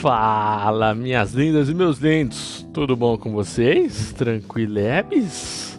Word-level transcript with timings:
Fala, 0.00 0.94
minhas 0.94 1.34
lindas 1.34 1.68
e 1.68 1.74
meus 1.74 1.98
lindos, 1.98 2.66
tudo 2.72 2.96
bom 2.96 3.18
com 3.18 3.32
vocês? 3.32 4.14
Tranquilebes? 4.14 5.78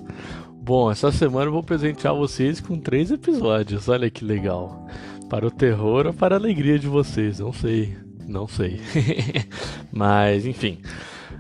Bom, 0.58 0.92
essa 0.92 1.12
semana 1.12 1.48
eu 1.48 1.52
vou 1.52 1.64
presentear 1.64 2.14
vocês 2.14 2.62
com 2.62 2.78
três 2.78 3.10
episódios, 3.10 3.90
olha 3.90 4.12
que 4.12 4.24
legal. 4.24 4.86
Para 5.28 5.48
o 5.48 5.50
terror 5.50 6.06
ou 6.06 6.14
para 6.14 6.36
a 6.36 6.38
alegria 6.38 6.78
de 6.78 6.86
vocês, 6.86 7.40
não 7.40 7.52
sei, 7.52 7.98
não 8.28 8.48
sei. 8.48 8.80
Mas, 9.92 10.46
enfim, 10.46 10.78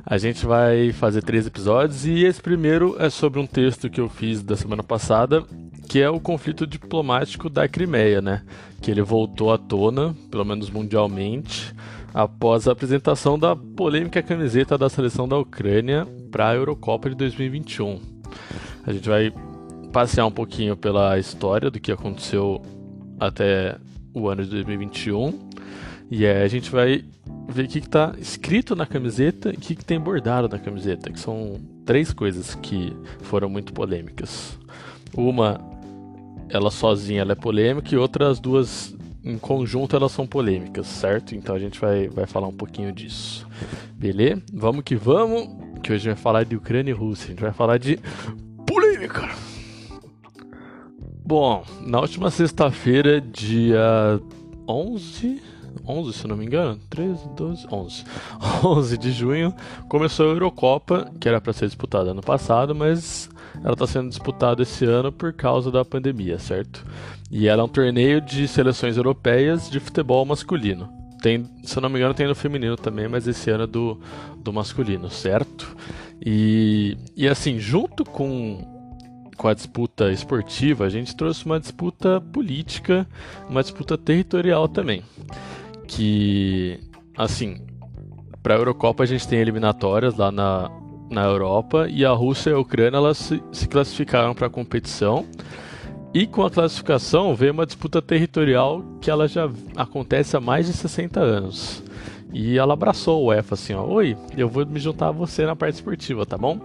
a 0.03 0.17
gente 0.17 0.43
vai 0.43 0.91
fazer 0.91 1.21
três 1.21 1.45
episódios 1.45 2.07
e 2.07 2.23
esse 2.23 2.41
primeiro 2.41 2.95
é 2.97 3.11
sobre 3.11 3.39
um 3.39 3.45
texto 3.45 3.91
que 3.91 4.01
eu 4.01 4.09
fiz 4.09 4.41
da 4.41 4.57
semana 4.57 4.81
passada, 4.81 5.43
que 5.87 6.01
é 6.01 6.09
o 6.09 6.19
conflito 6.19 6.65
diplomático 6.65 7.47
da 7.47 7.67
Crimeia, 7.67 8.23
né? 8.23 8.41
Que 8.81 8.89
ele 8.89 9.03
voltou 9.03 9.53
à 9.53 9.57
tona, 9.59 10.15
pelo 10.31 10.43
menos 10.43 10.71
mundialmente 10.71 11.75
após 12.13 12.67
a 12.67 12.71
apresentação 12.71 13.37
da 13.37 13.55
polêmica 13.55 14.21
camiseta 14.21 14.77
da 14.77 14.89
seleção 14.89 15.27
da 15.27 15.37
Ucrânia 15.37 16.07
para 16.31 16.49
a 16.49 16.55
Eurocopa 16.55 17.09
de 17.09 17.15
2021. 17.15 17.99
A 18.85 18.91
gente 18.91 19.07
vai 19.07 19.33
passear 19.91 20.25
um 20.25 20.31
pouquinho 20.31 20.75
pela 20.75 21.17
história 21.19 21.69
do 21.69 21.79
que 21.79 21.91
aconteceu 21.91 22.61
até 23.19 23.77
o 24.13 24.27
ano 24.27 24.43
de 24.43 24.49
2021 24.49 25.51
e 26.09 26.25
aí 26.25 26.43
a 26.43 26.47
gente 26.47 26.69
vai 26.69 27.05
ver 27.47 27.65
o 27.65 27.67
que 27.67 27.79
está 27.79 28.13
escrito 28.17 28.75
na 28.75 28.85
camiseta 28.85 29.49
e 29.49 29.53
o 29.53 29.57
que, 29.57 29.75
que 29.75 29.85
tem 29.85 29.99
bordado 29.99 30.49
na 30.49 30.59
camiseta, 30.59 31.09
que 31.09 31.19
são 31.19 31.59
três 31.85 32.11
coisas 32.11 32.55
que 32.55 32.93
foram 33.21 33.49
muito 33.49 33.71
polêmicas. 33.71 34.59
Uma, 35.15 35.59
ela 36.49 36.69
sozinha 36.69 37.21
ela 37.21 37.31
é 37.31 37.35
polêmica 37.35 37.93
e 37.93 37.97
outras 37.97 38.39
duas 38.39 38.93
em 39.23 39.37
conjunto 39.37 39.95
elas 39.95 40.11
são 40.11 40.25
polêmicas, 40.25 40.87
certo? 40.87 41.35
Então 41.35 41.55
a 41.55 41.59
gente 41.59 41.79
vai, 41.79 42.07
vai 42.07 42.25
falar 42.25 42.47
um 42.47 42.53
pouquinho 42.53 42.91
disso. 42.91 43.47
Beleza? 43.93 44.41
Vamos 44.51 44.83
que 44.83 44.95
vamos, 44.95 45.47
que 45.81 45.91
hoje 45.91 46.09
a 46.09 46.11
gente 46.11 46.15
vai 46.15 46.23
falar 46.23 46.43
de 46.43 46.55
Ucrânia 46.55 46.91
e 46.91 46.93
Rússia. 46.93 47.27
A 47.27 47.29
gente 47.29 47.41
vai 47.41 47.53
falar 47.53 47.77
de 47.77 47.99
polêmica. 48.65 49.29
Bom, 51.23 51.63
na 51.81 51.99
última 51.99 52.31
sexta-feira, 52.31 53.21
dia 53.21 54.19
11, 54.67 55.41
11 55.87 56.13
se 56.13 56.27
não 56.27 56.35
me 56.35 56.45
engano, 56.45 56.79
13, 56.89 57.29
12, 57.35 57.67
11. 57.71 58.03
11 58.65 58.97
de 58.97 59.11
junho 59.11 59.53
começou 59.87 60.25
a 60.25 60.33
Eurocopa, 60.33 61.11
que 61.19 61.29
era 61.29 61.39
para 61.39 61.53
ser 61.53 61.67
disputada 61.67 62.11
ano 62.11 62.21
passado, 62.21 62.75
mas 62.75 63.29
ela 63.63 63.73
está 63.73 63.87
sendo 63.87 64.09
disputada 64.09 64.63
esse 64.63 64.85
ano 64.85 65.11
por 65.11 65.33
causa 65.33 65.71
da 65.71 65.83
pandemia, 65.83 66.39
certo? 66.39 66.85
E 67.29 67.47
ela 67.47 67.61
é 67.61 67.65
um 67.65 67.69
torneio 67.69 68.21
de 68.21 68.47
seleções 68.47 68.97
europeias 68.97 69.69
de 69.69 69.79
futebol 69.79 70.25
masculino. 70.25 70.89
Tem, 71.21 71.45
se 71.63 71.77
eu 71.77 71.81
não 71.81 71.89
me 71.89 71.97
engano, 71.97 72.13
tem 72.13 72.27
no 72.27 72.33
feminino 72.33 72.75
também, 72.75 73.07
mas 73.07 73.27
esse 73.27 73.49
ano 73.51 73.65
é 73.65 73.67
do, 73.67 73.99
do 74.37 74.51
masculino, 74.51 75.09
certo? 75.09 75.75
E, 76.23 76.97
e 77.15 77.27
assim, 77.27 77.59
junto 77.59 78.03
com, 78.03 78.59
com 79.37 79.47
a 79.47 79.53
disputa 79.53 80.11
esportiva, 80.11 80.85
a 80.85 80.89
gente 80.89 81.15
trouxe 81.15 81.45
uma 81.45 81.59
disputa 81.59 82.19
política, 82.19 83.07
uma 83.47 83.61
disputa 83.61 83.97
territorial 83.97 84.67
também. 84.67 85.03
Que, 85.87 86.79
assim, 87.15 87.61
para 88.41 88.55
a 88.55 88.57
Eurocopa 88.57 89.03
a 89.03 89.07
gente 89.07 89.27
tem 89.27 89.39
eliminatórias 89.39 90.15
lá 90.15 90.31
na, 90.31 90.71
na 91.11 91.23
Europa 91.23 91.87
e 91.89 92.05
a 92.05 92.11
Rússia 92.11 92.51
e 92.51 92.53
a 92.53 92.59
Ucrânia 92.59 92.97
elas 92.97 93.17
se, 93.17 93.43
se 93.51 93.67
classificaram 93.67 94.33
para 94.33 94.47
a 94.47 94.49
competição. 94.49 95.25
E 96.13 96.27
com 96.27 96.43
a 96.43 96.51
classificação 96.51 97.33
veio 97.35 97.53
uma 97.53 97.65
disputa 97.65 98.01
territorial 98.01 98.83
que 98.99 99.09
ela 99.09 99.27
já 99.27 99.49
acontece 99.75 100.35
há 100.35 100.41
mais 100.41 100.65
de 100.65 100.73
60 100.73 101.19
anos. 101.19 101.83
E 102.33 102.57
ela 102.57 102.73
abraçou 102.73 103.21
o 103.21 103.27
UEFA 103.27 103.55
assim, 103.55 103.73
ó, 103.73 103.85
oi, 103.85 104.17
eu 104.37 104.47
vou 104.47 104.65
me 104.65 104.79
juntar 104.79 105.09
a 105.09 105.11
você 105.11 105.45
na 105.45 105.55
parte 105.55 105.75
esportiva, 105.75 106.25
tá 106.25 106.37
bom? 106.37 106.59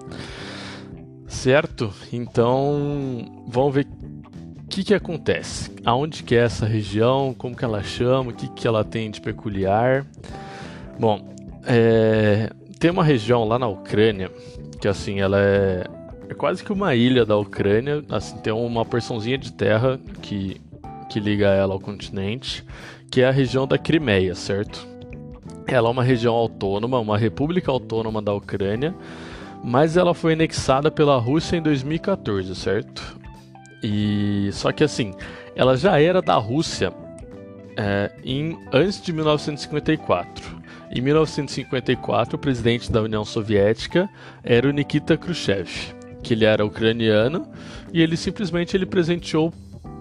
Certo? 1.26 1.92
Então, 2.12 3.44
vamos 3.48 3.74
ver 3.74 3.86
o 3.86 4.66
que, 4.68 4.84
que 4.84 4.94
acontece. 4.94 5.72
Aonde 5.84 6.22
que 6.22 6.34
é 6.34 6.38
essa 6.38 6.66
região, 6.66 7.34
como 7.36 7.56
que 7.56 7.64
ela 7.64 7.82
chama, 7.82 8.30
o 8.30 8.34
que, 8.34 8.48
que 8.48 8.66
ela 8.66 8.84
tem 8.84 9.10
de 9.10 9.20
peculiar. 9.20 10.06
Bom, 10.98 11.20
é, 11.64 12.50
tem 12.78 12.90
uma 12.90 13.04
região 13.04 13.44
lá 13.44 13.58
na 13.58 13.66
Ucrânia 13.66 14.30
que 14.80 14.88
assim, 14.88 15.20
ela 15.20 15.40
é, 15.40 15.84
é 16.28 16.34
quase 16.34 16.62
que 16.62 16.72
uma 16.72 16.94
ilha 16.94 17.24
da 17.24 17.36
Ucrânia, 17.36 18.04
assim, 18.10 18.36
tem 18.38 18.52
uma 18.52 18.84
porçãozinha 18.84 19.38
de 19.38 19.52
terra 19.52 19.98
que, 20.22 20.60
que 21.08 21.18
liga 21.18 21.48
ela 21.48 21.74
ao 21.74 21.80
continente, 21.80 22.64
que 23.10 23.22
é 23.22 23.28
a 23.28 23.30
região 23.30 23.66
da 23.66 23.78
Crimeia, 23.78 24.34
certo? 24.34 24.86
Ela 25.66 25.88
é 25.88 25.90
uma 25.90 26.02
região 26.02 26.34
autônoma, 26.34 27.00
uma 27.00 27.18
república 27.18 27.70
autônoma 27.70 28.22
da 28.22 28.32
Ucrânia, 28.32 28.94
mas 29.64 29.96
ela 29.96 30.14
foi 30.14 30.34
anexada 30.34 30.90
pela 30.90 31.18
Rússia 31.18 31.56
em 31.56 31.62
2014, 31.62 32.54
certo? 32.54 33.18
E 33.82 34.50
só 34.52 34.70
que 34.72 34.84
assim, 34.84 35.14
ela 35.54 35.76
já 35.76 36.00
era 36.00 36.22
da 36.22 36.36
Rússia 36.36 36.92
é, 37.76 38.12
em 38.24 38.58
antes 38.72 39.02
de 39.02 39.12
1954. 39.12 40.55
Em 40.96 41.02
1954, 41.02 42.36
o 42.36 42.38
presidente 42.38 42.90
da 42.90 43.02
União 43.02 43.22
Soviética 43.22 44.08
era 44.42 44.66
o 44.66 44.72
Nikita 44.72 45.14
Khrushchev, 45.14 45.68
que 46.22 46.32
ele 46.32 46.46
era 46.46 46.64
ucraniano 46.64 47.46
e 47.92 48.00
ele 48.00 48.16
simplesmente 48.16 48.74
ele 48.74 48.86
presenteou 48.86 49.52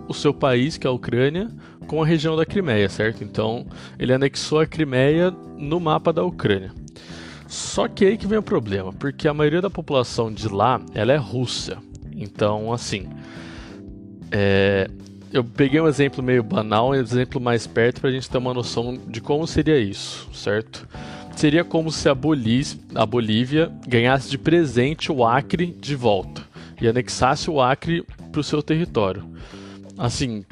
o 0.08 0.14
seu 0.14 0.34
país, 0.34 0.78
que 0.78 0.88
é 0.88 0.90
a 0.90 0.94
Ucrânia, 0.94 1.50
com 1.86 2.02
a 2.02 2.06
região 2.06 2.38
da 2.38 2.46
Crimeia, 2.46 2.88
certo? 2.88 3.26
Então, 3.26 3.68
ele 4.00 4.14
anexou 4.14 4.62
a 4.62 4.66
Crimeia 4.66 5.32
no 5.58 5.82
mapa 5.82 6.14
da 6.14 6.24
Ucrânia. 6.24 6.72
Só 7.46 7.90
que 7.90 8.06
aí 8.06 8.18
que 8.18 8.26
vem 8.26 8.40
o 8.40 8.42
problema, 8.42 8.94
porque 8.94 9.28
a 9.28 9.34
maioria 9.34 9.62
da 9.62 9.70
população 9.70 10.32
de 10.32 10.48
lá, 10.48 10.80
ela 10.94 11.12
é 11.12 11.18
russa. 11.18 11.78
Então, 12.16 12.72
assim, 12.72 13.10
é, 14.32 14.90
eu 15.32 15.44
peguei 15.44 15.82
um 15.82 15.88
exemplo 15.88 16.24
meio 16.24 16.44
banal, 16.44 16.90
um 16.90 16.96
exemplo 16.96 17.42
mais 17.42 17.68
perto 17.68 18.02
para 18.02 18.10
a 18.10 18.14
gente 18.14 18.30
ter 18.30 18.38
uma 18.38 18.54
noção 18.54 18.98
de 19.08 19.22
como 19.22 19.46
seria 19.46 19.78
isso, 19.78 20.30
certo? 20.34 20.88
Seria 21.36 21.64
como 21.64 21.92
se 21.92 22.08
a, 22.08 22.16
Bolívia, 22.16 22.80
a 22.96 23.06
Bolívia 23.06 23.72
ganhasse 23.88 24.30
de 24.30 24.38
presente 24.38 25.12
o 25.12 25.26
Acre 25.26 25.68
de 25.68 25.96
volta 25.96 26.44
e 26.80 26.88
anexasse 26.88 27.50
o 27.50 27.62
Acre 27.62 28.06
para 28.32 28.40
o 28.40 28.44
seu 28.44 28.64
território. 28.64 29.30
Assim, 29.98 30.46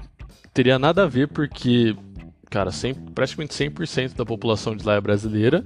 teria 0.54 0.78
nada 0.78 1.04
a 1.04 1.08
ver 1.08 1.30
porque, 1.30 1.96
cara, 2.50 2.72
100, 2.72 2.94
praticamente 3.16 3.54
100% 3.54 4.16
da 4.16 4.26
população 4.26 4.76
de 4.76 4.86
lá 4.86 4.96
é 4.96 5.02
brasileira 5.02 5.66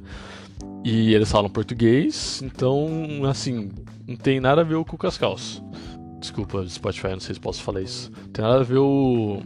e 0.84 1.14
eles 1.14 1.32
falam 1.32 1.50
português, 1.50 2.42
então, 2.44 3.22
assim, 3.30 3.70
não 4.08 4.16
tem 4.16 4.40
nada 4.40 4.62
a 4.62 4.64
ver 4.64 4.82
com 4.86 4.96
o 4.96 5.00
Cascaus. 5.00 5.62
Desculpa, 6.20 6.68
Spotify, 6.68 7.10
não 7.10 7.20
sei 7.20 7.36
se 7.36 7.42
posso 7.42 7.62
falar 7.62 7.82
isso. 7.82 8.12
Tem 8.34 8.44
nada 8.44 8.60
a 8.60 8.64
ver 8.64 8.78
o. 8.78 9.42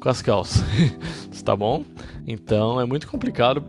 com 0.00 0.08
as 0.08 0.20
calças. 0.20 0.62
tá 1.44 1.54
bom? 1.54 1.84
Então 2.26 2.80
é 2.80 2.84
muito 2.84 3.06
complicado. 3.06 3.64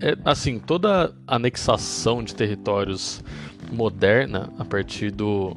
É, 0.00 0.16
assim, 0.24 0.58
toda 0.58 1.14
anexação 1.26 2.22
de 2.22 2.34
territórios 2.34 3.22
moderna 3.72 4.52
a 4.58 4.64
partir 4.64 5.10
do. 5.10 5.56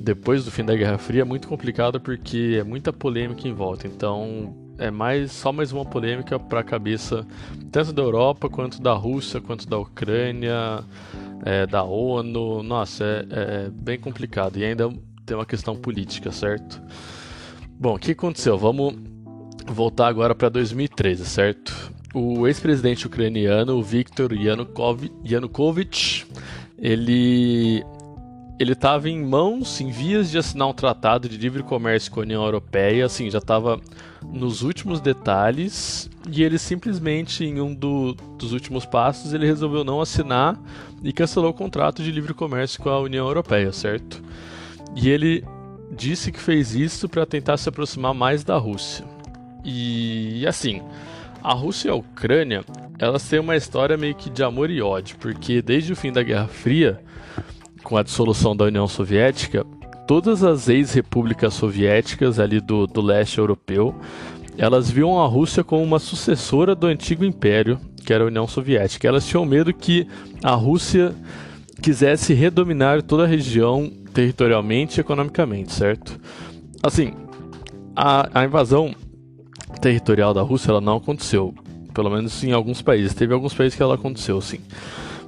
depois 0.00 0.44
do 0.44 0.50
fim 0.50 0.64
da 0.64 0.74
Guerra 0.74 0.98
Fria 0.98 1.22
é 1.22 1.24
muito 1.24 1.48
complicado 1.48 2.00
porque 2.00 2.56
é 2.58 2.64
muita 2.64 2.92
polêmica 2.92 3.46
em 3.46 3.52
volta. 3.52 3.86
Então 3.86 4.56
é 4.78 4.90
mais 4.90 5.32
só 5.32 5.52
mais 5.52 5.72
uma 5.72 5.84
polêmica 5.84 6.38
para 6.38 6.60
a 6.60 6.64
cabeça 6.64 7.26
tanto 7.72 7.92
da 7.92 8.02
Europa 8.02 8.48
quanto 8.48 8.80
da 8.80 8.92
Rússia 8.92 9.40
quanto 9.40 9.66
da 9.66 9.78
Ucrânia 9.78 10.84
é, 11.44 11.66
da 11.66 11.82
ONU. 11.82 12.62
Nossa, 12.62 13.04
é, 13.04 13.66
é, 13.66 13.70
bem 13.70 13.98
complicado. 13.98 14.58
E 14.58 14.64
ainda 14.64 14.88
tem 15.24 15.36
uma 15.36 15.46
questão 15.46 15.76
política, 15.76 16.30
certo? 16.30 16.80
Bom, 17.78 17.94
o 17.96 17.98
que 17.98 18.12
aconteceu? 18.12 18.56
Vamos 18.56 18.94
voltar 19.66 20.08
agora 20.08 20.34
para 20.34 20.48
2013, 20.48 21.24
certo? 21.26 21.92
O 22.14 22.46
ex-presidente 22.46 23.06
ucraniano, 23.06 23.82
Viktor 23.82 24.32
Yanukovych, 24.32 26.26
ele 26.78 27.84
ele 28.58 28.72
estava 28.72 29.08
em 29.08 29.22
mãos, 29.22 29.80
em 29.80 29.90
vias 29.90 30.30
de 30.30 30.38
assinar 30.38 30.68
um 30.68 30.72
tratado 30.72 31.28
de 31.28 31.36
livre 31.36 31.62
comércio 31.62 32.10
com 32.10 32.20
a 32.20 32.22
União 32.22 32.42
Europeia, 32.42 33.04
assim, 33.04 33.30
já 33.30 33.38
estava 33.38 33.80
nos 34.22 34.62
últimos 34.62 35.00
detalhes, 35.00 36.10
e 36.30 36.42
ele 36.42 36.58
simplesmente, 36.58 37.44
em 37.44 37.60
um 37.60 37.74
do, 37.74 38.14
dos 38.38 38.52
últimos 38.52 38.86
passos, 38.86 39.34
ele 39.34 39.46
resolveu 39.46 39.84
não 39.84 40.00
assinar 40.00 40.58
e 41.02 41.12
cancelou 41.12 41.50
o 41.50 41.54
contrato 41.54 42.02
de 42.02 42.10
livre 42.10 42.32
comércio 42.32 42.82
com 42.82 42.88
a 42.88 43.00
União 43.00 43.26
Europeia, 43.26 43.72
certo? 43.72 44.22
E 44.96 45.10
ele 45.10 45.44
disse 45.90 46.32
que 46.32 46.40
fez 46.40 46.74
isso 46.74 47.08
para 47.08 47.26
tentar 47.26 47.58
se 47.58 47.68
aproximar 47.68 48.14
mais 48.14 48.42
da 48.42 48.56
Rússia. 48.56 49.04
E 49.64 50.46
assim, 50.46 50.82
a 51.42 51.52
Rússia 51.52 51.88
e 51.88 51.90
a 51.90 51.94
Ucrânia, 51.94 52.64
elas 52.98 53.28
têm 53.28 53.38
uma 53.38 53.56
história 53.56 53.96
meio 53.96 54.14
que 54.14 54.30
de 54.30 54.42
amor 54.42 54.70
e 54.70 54.80
ódio, 54.80 55.16
porque 55.18 55.60
desde 55.60 55.92
o 55.92 55.96
fim 55.96 56.10
da 56.10 56.22
Guerra 56.22 56.48
Fria, 56.48 57.00
com 57.86 57.96
a 57.96 58.02
dissolução 58.02 58.56
da 58.56 58.64
União 58.64 58.88
Soviética, 58.88 59.64
todas 60.08 60.42
as 60.42 60.68
ex-repúblicas 60.68 61.54
soviéticas 61.54 62.40
ali 62.40 62.60
do, 62.60 62.84
do 62.84 63.00
leste 63.00 63.38
europeu, 63.38 63.94
elas 64.58 64.90
viam 64.90 65.22
a 65.22 65.26
Rússia 65.28 65.62
como 65.62 65.84
uma 65.84 66.00
sucessora 66.00 66.74
do 66.74 66.88
antigo 66.88 67.24
império, 67.24 67.78
que 68.04 68.12
era 68.12 68.24
a 68.24 68.26
União 68.26 68.44
Soviética. 68.48 69.06
Elas 69.06 69.24
tinham 69.24 69.46
medo 69.46 69.72
que 69.72 70.04
a 70.42 70.52
Rússia 70.52 71.14
quisesse 71.80 72.34
redominar 72.34 73.02
toda 73.02 73.22
a 73.22 73.26
região 73.28 73.88
territorialmente 74.12 74.98
e 74.98 75.00
economicamente, 75.00 75.72
certo? 75.72 76.18
Assim, 76.82 77.12
a, 77.94 78.40
a 78.40 78.44
invasão 78.44 78.96
territorial 79.80 80.34
da 80.34 80.42
Rússia 80.42 80.72
ela 80.72 80.80
não 80.80 80.96
aconteceu, 80.96 81.54
pelo 81.94 82.10
menos 82.10 82.42
em 82.42 82.50
alguns 82.50 82.82
países. 82.82 83.14
Teve 83.14 83.32
alguns 83.32 83.54
países 83.54 83.76
que 83.76 83.82
ela 83.82 83.94
aconteceu, 83.94 84.40
sim. 84.40 84.58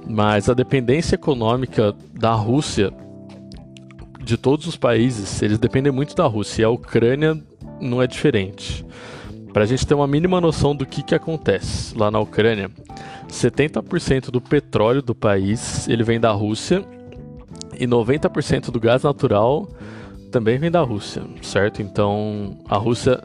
Mas 0.07 0.49
a 0.49 0.53
dependência 0.53 1.15
econômica 1.15 1.95
da 2.13 2.33
Rússia 2.33 2.93
de 4.21 4.37
todos 4.37 4.67
os 4.67 4.77
países, 4.77 5.41
eles 5.41 5.57
dependem 5.57 5.91
muito 5.91 6.15
da 6.15 6.25
Rússia. 6.25 6.61
E 6.61 6.65
a 6.65 6.69
Ucrânia 6.69 7.41
não 7.81 8.01
é 8.01 8.07
diferente. 8.07 8.85
Para 9.51 9.63
a 9.63 9.65
gente 9.65 9.85
ter 9.85 9.93
uma 9.93 10.07
mínima 10.07 10.39
noção 10.39 10.75
do 10.75 10.85
que, 10.85 11.01
que 11.01 11.15
acontece 11.15 11.97
lá 11.97 12.11
na 12.11 12.19
Ucrânia, 12.19 12.69
70% 13.27 14.29
do 14.29 14.39
petróleo 14.39 15.01
do 15.01 15.15
país 15.15 15.87
ele 15.87 16.03
vem 16.03 16.19
da 16.19 16.31
Rússia 16.31 16.83
e 17.79 17.87
90% 17.87 18.71
do 18.71 18.79
gás 18.79 19.03
natural 19.03 19.67
também 20.31 20.59
vem 20.59 20.69
da 20.69 20.81
Rússia, 20.81 21.23
certo? 21.41 21.81
Então 21.81 22.57
a 22.67 22.77
Rússia, 22.77 23.23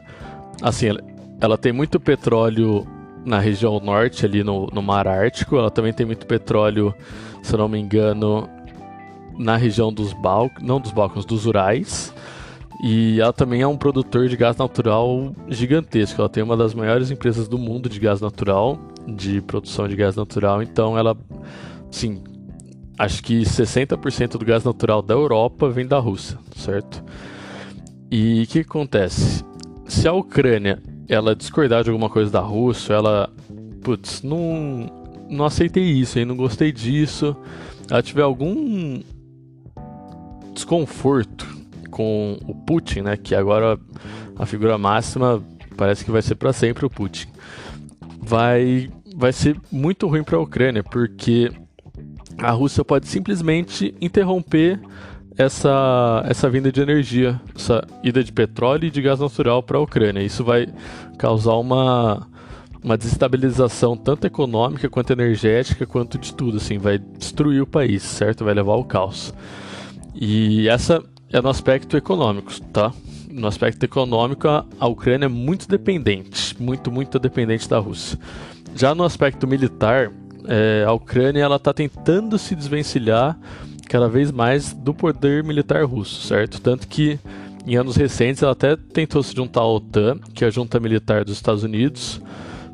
assim, 0.61 0.87
ela, 0.87 1.01
ela 1.39 1.57
tem 1.57 1.71
muito 1.71 1.99
petróleo 1.99 2.87
na 3.25 3.39
região 3.39 3.79
norte, 3.79 4.25
ali 4.25 4.43
no, 4.43 4.67
no 4.67 4.81
Mar 4.81 5.07
Ártico, 5.07 5.57
ela 5.57 5.71
também 5.71 5.91
tem 5.91 6.05
muito 6.05 6.25
petróleo, 6.25 6.93
se 7.41 7.53
eu 7.53 7.57
não 7.57 7.67
me 7.67 7.79
engano, 7.79 8.47
na 9.37 9.57
região 9.57 9.91
dos 9.91 10.13
Balcãs, 10.13 10.63
não 10.63 10.79
dos 10.79 10.91
Balcãs, 10.91 11.25
dos 11.25 11.45
Urais. 11.45 12.13
E 12.83 13.19
ela 13.19 13.33
também 13.33 13.61
é 13.61 13.67
um 13.67 13.77
produtor 13.77 14.27
de 14.27 14.37
gás 14.37 14.57
natural 14.57 15.33
gigantesco. 15.47 16.21
Ela 16.21 16.29
tem 16.29 16.43
uma 16.43 16.57
das 16.57 16.73
maiores 16.73 17.09
empresas 17.09 17.47
do 17.47 17.57
mundo 17.57 17.89
de 17.89 17.99
gás 17.99 18.21
natural, 18.21 18.77
de 19.07 19.41
produção 19.41 19.87
de 19.87 19.95
gás 19.95 20.15
natural. 20.15 20.61
Então 20.61 20.97
ela, 20.97 21.17
sim, 21.89 22.21
acho 22.99 23.23
que 23.23 23.41
60% 23.41 24.37
do 24.37 24.45
gás 24.45 24.63
natural 24.63 25.01
da 25.01 25.13
Europa 25.13 25.69
vem 25.69 25.87
da 25.87 25.97
Rússia, 25.97 26.37
certo? 26.55 27.03
E 28.11 28.43
o 28.43 28.47
que 28.47 28.59
acontece? 28.59 29.43
Se 29.87 30.07
a 30.07 30.13
Ucrânia 30.13 30.81
ela 31.07 31.35
discordar 31.35 31.83
de 31.83 31.89
alguma 31.89 32.09
coisa 32.09 32.31
da 32.31 32.39
Rússia, 32.39 32.93
ela, 32.93 33.29
putz, 33.83 34.21
não, 34.21 34.89
não 35.29 35.45
aceitei 35.45 35.83
isso, 35.83 36.17
aí, 36.17 36.25
não 36.25 36.35
gostei 36.35 36.71
disso, 36.71 37.35
ela 37.89 38.01
tiver 38.01 38.23
algum 38.23 39.01
desconforto 40.53 41.47
com 41.91 42.37
o 42.47 42.55
Putin, 42.55 43.01
né, 43.01 43.17
que 43.17 43.35
agora 43.35 43.79
a 44.37 44.45
figura 44.45 44.77
máxima 44.77 45.41
parece 45.77 46.03
que 46.03 46.11
vai 46.11 46.21
ser 46.21 46.35
para 46.35 46.53
sempre 46.53 46.85
o 46.85 46.89
Putin, 46.89 47.27
vai 48.21 48.89
vai 49.17 49.31
ser 49.31 49.55
muito 49.71 50.07
ruim 50.07 50.23
para 50.23 50.35
a 50.35 50.41
Ucrânia, 50.41 50.83
porque 50.83 51.49
a 52.37 52.51
Rússia 52.51 52.83
pode 52.83 53.07
simplesmente 53.07 53.95
interromper 54.01 54.79
essa, 55.37 56.23
essa 56.27 56.49
vinda 56.49 56.71
de 56.71 56.81
energia, 56.81 57.39
essa 57.55 57.85
ida 58.03 58.23
de 58.23 58.31
petróleo 58.31 58.85
e 58.85 58.91
de 58.91 59.01
gás 59.01 59.19
natural 59.19 59.61
para 59.61 59.77
a 59.77 59.81
Ucrânia. 59.81 60.21
Isso 60.21 60.43
vai 60.43 60.67
causar 61.17 61.55
uma, 61.55 62.27
uma 62.83 62.97
desestabilização 62.97 63.97
tanto 63.97 64.25
econômica 64.25 64.89
quanto 64.89 65.11
energética, 65.11 65.85
quanto 65.85 66.17
de 66.17 66.33
tudo, 66.33 66.57
assim, 66.57 66.77
vai 66.77 66.97
destruir 66.97 67.61
o 67.61 67.67
país, 67.67 68.03
certo? 68.03 68.45
Vai 68.45 68.53
levar 68.53 68.73
ao 68.73 68.83
caos. 68.83 69.33
E 70.13 70.69
essa 70.69 71.03
é 71.31 71.41
no 71.41 71.49
aspecto 71.49 71.97
econômico, 71.97 72.51
tá? 72.71 72.93
No 73.29 73.47
aspecto 73.47 73.83
econômico, 73.83 74.47
a, 74.47 74.87
Ucrânia 74.87 75.25
é 75.25 75.29
muito 75.29 75.67
dependente, 75.67 76.55
muito, 76.57 76.89
muito 76.89 77.19
dependente 77.19 77.67
da 77.67 77.77
Rússia. 77.77 78.17
Já 78.73 78.95
no 78.95 79.03
aspecto 79.03 79.45
militar, 79.45 80.09
é, 80.47 80.85
a 80.87 80.93
Ucrânia 80.93 81.41
ela 81.41 81.57
está 81.57 81.73
tentando 81.73 82.37
se 82.37 82.55
desvencilhar 82.55 83.37
cada 83.87 84.07
vez 84.07 84.31
mais 84.31 84.73
do 84.73 84.93
poder 84.93 85.43
militar 85.43 85.83
russo, 85.83 86.27
certo? 86.27 86.59
Tanto 86.61 86.87
que 86.87 87.19
em 87.65 87.75
anos 87.75 87.95
recentes 87.95 88.43
ela 88.43 88.51
até 88.51 88.75
tentou 88.75 89.23
se 89.23 89.35
juntar 89.35 89.61
à 89.61 89.67
OTAN, 89.67 90.19
que 90.33 90.43
é 90.43 90.47
a 90.47 90.51
junta 90.51 90.79
militar 90.79 91.23
dos 91.23 91.35
Estados 91.35 91.63
Unidos, 91.63 92.21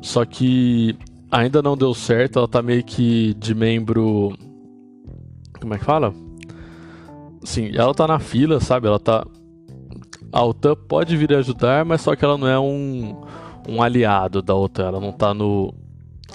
só 0.00 0.24
que 0.24 0.96
ainda 1.30 1.62
não 1.62 1.76
deu 1.76 1.94
certo, 1.94 2.38
ela 2.38 2.46
está 2.46 2.62
meio 2.62 2.84
que 2.84 3.32
de 3.34 3.54
membro. 3.54 4.36
Como 5.58 5.72
é 5.74 5.78
que 5.78 5.84
fala? 5.84 6.12
Sim, 7.42 7.70
ela 7.74 7.94
tá 7.94 8.06
na 8.06 8.18
fila, 8.18 8.60
sabe? 8.60 8.86
Ela 8.86 9.00
tá. 9.00 9.26
A 10.30 10.44
OTAN 10.44 10.76
pode 10.76 11.16
vir 11.16 11.34
ajudar, 11.34 11.84
mas 11.84 12.02
só 12.02 12.14
que 12.14 12.24
ela 12.24 12.38
não 12.38 12.48
é 12.48 12.58
um, 12.58 13.22
um 13.68 13.82
aliado 13.82 14.42
da 14.42 14.54
OTAN. 14.54 14.88
Ela 14.88 15.00
não 15.00 15.12
tá 15.12 15.32
no. 15.32 15.72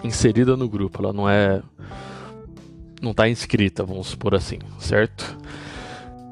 inserida 0.04 0.58
no 0.58 0.68
grupo. 0.68 1.02
Ela 1.02 1.14
não 1.14 1.30
é. 1.30 1.62
Não 3.02 3.14
tá 3.14 3.30
inscrita, 3.30 3.84
vamos 3.84 4.08
supor 4.08 4.34
assim, 4.36 4.60
certo? 4.80 5.38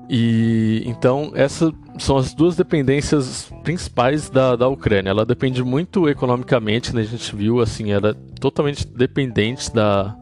E 0.10 0.84
então 0.86 1.32
essas 1.34 1.72
são 1.98 2.18
as 2.18 2.34
duas 2.34 2.56
dependências 2.56 3.52
principais 3.64 4.30
da, 4.30 4.56
da 4.56 4.68
Ucrânia. 4.68 5.10
Ela 5.10 5.26
depende 5.26 5.64
muito 5.64 6.08
economicamente, 6.08 6.94
né? 6.94 7.02
A 7.02 7.06
gente 7.06 7.36
viu 7.36 7.60
assim, 7.60 7.92
ela 7.92 8.10
é 8.10 8.14
totalmente 8.40 8.86
dependente 8.88 9.74
da, 9.74 10.16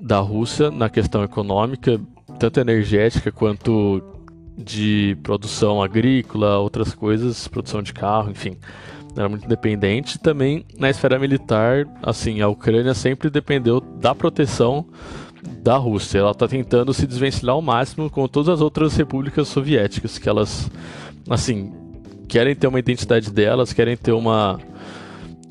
da 0.00 0.18
Rússia 0.20 0.70
na 0.70 0.88
questão 0.88 1.24
econômica, 1.24 2.00
tanto 2.38 2.60
energética 2.60 3.32
quanto 3.32 4.02
de 4.56 5.16
produção 5.22 5.82
agrícola, 5.82 6.58
outras 6.58 6.94
coisas, 6.94 7.48
produção 7.48 7.82
de 7.82 7.92
carro, 7.92 8.30
enfim. 8.30 8.56
Era 9.16 9.28
muito 9.28 9.44
independente. 9.44 10.18
Também 10.18 10.64
na 10.78 10.90
esfera 10.90 11.18
militar, 11.18 11.86
assim, 12.02 12.40
a 12.40 12.48
Ucrânia 12.48 12.94
sempre 12.94 13.30
dependeu 13.30 13.80
da 13.80 14.14
proteção 14.14 14.86
da 15.64 15.78
Rússia. 15.78 16.18
Ela 16.18 16.32
está 16.32 16.46
tentando 16.46 16.92
se 16.92 17.06
desvencilhar 17.06 17.54
ao 17.54 17.62
máximo 17.62 18.10
com 18.10 18.28
todas 18.28 18.50
as 18.50 18.60
outras 18.60 18.94
repúblicas 18.94 19.48
soviéticas, 19.48 20.18
que 20.18 20.28
elas, 20.28 20.70
assim, 21.28 21.72
querem 22.28 22.54
ter 22.54 22.66
uma 22.66 22.78
identidade 22.78 23.32
delas, 23.32 23.72
querem 23.72 23.96
ter 23.96 24.12
uma, 24.12 24.60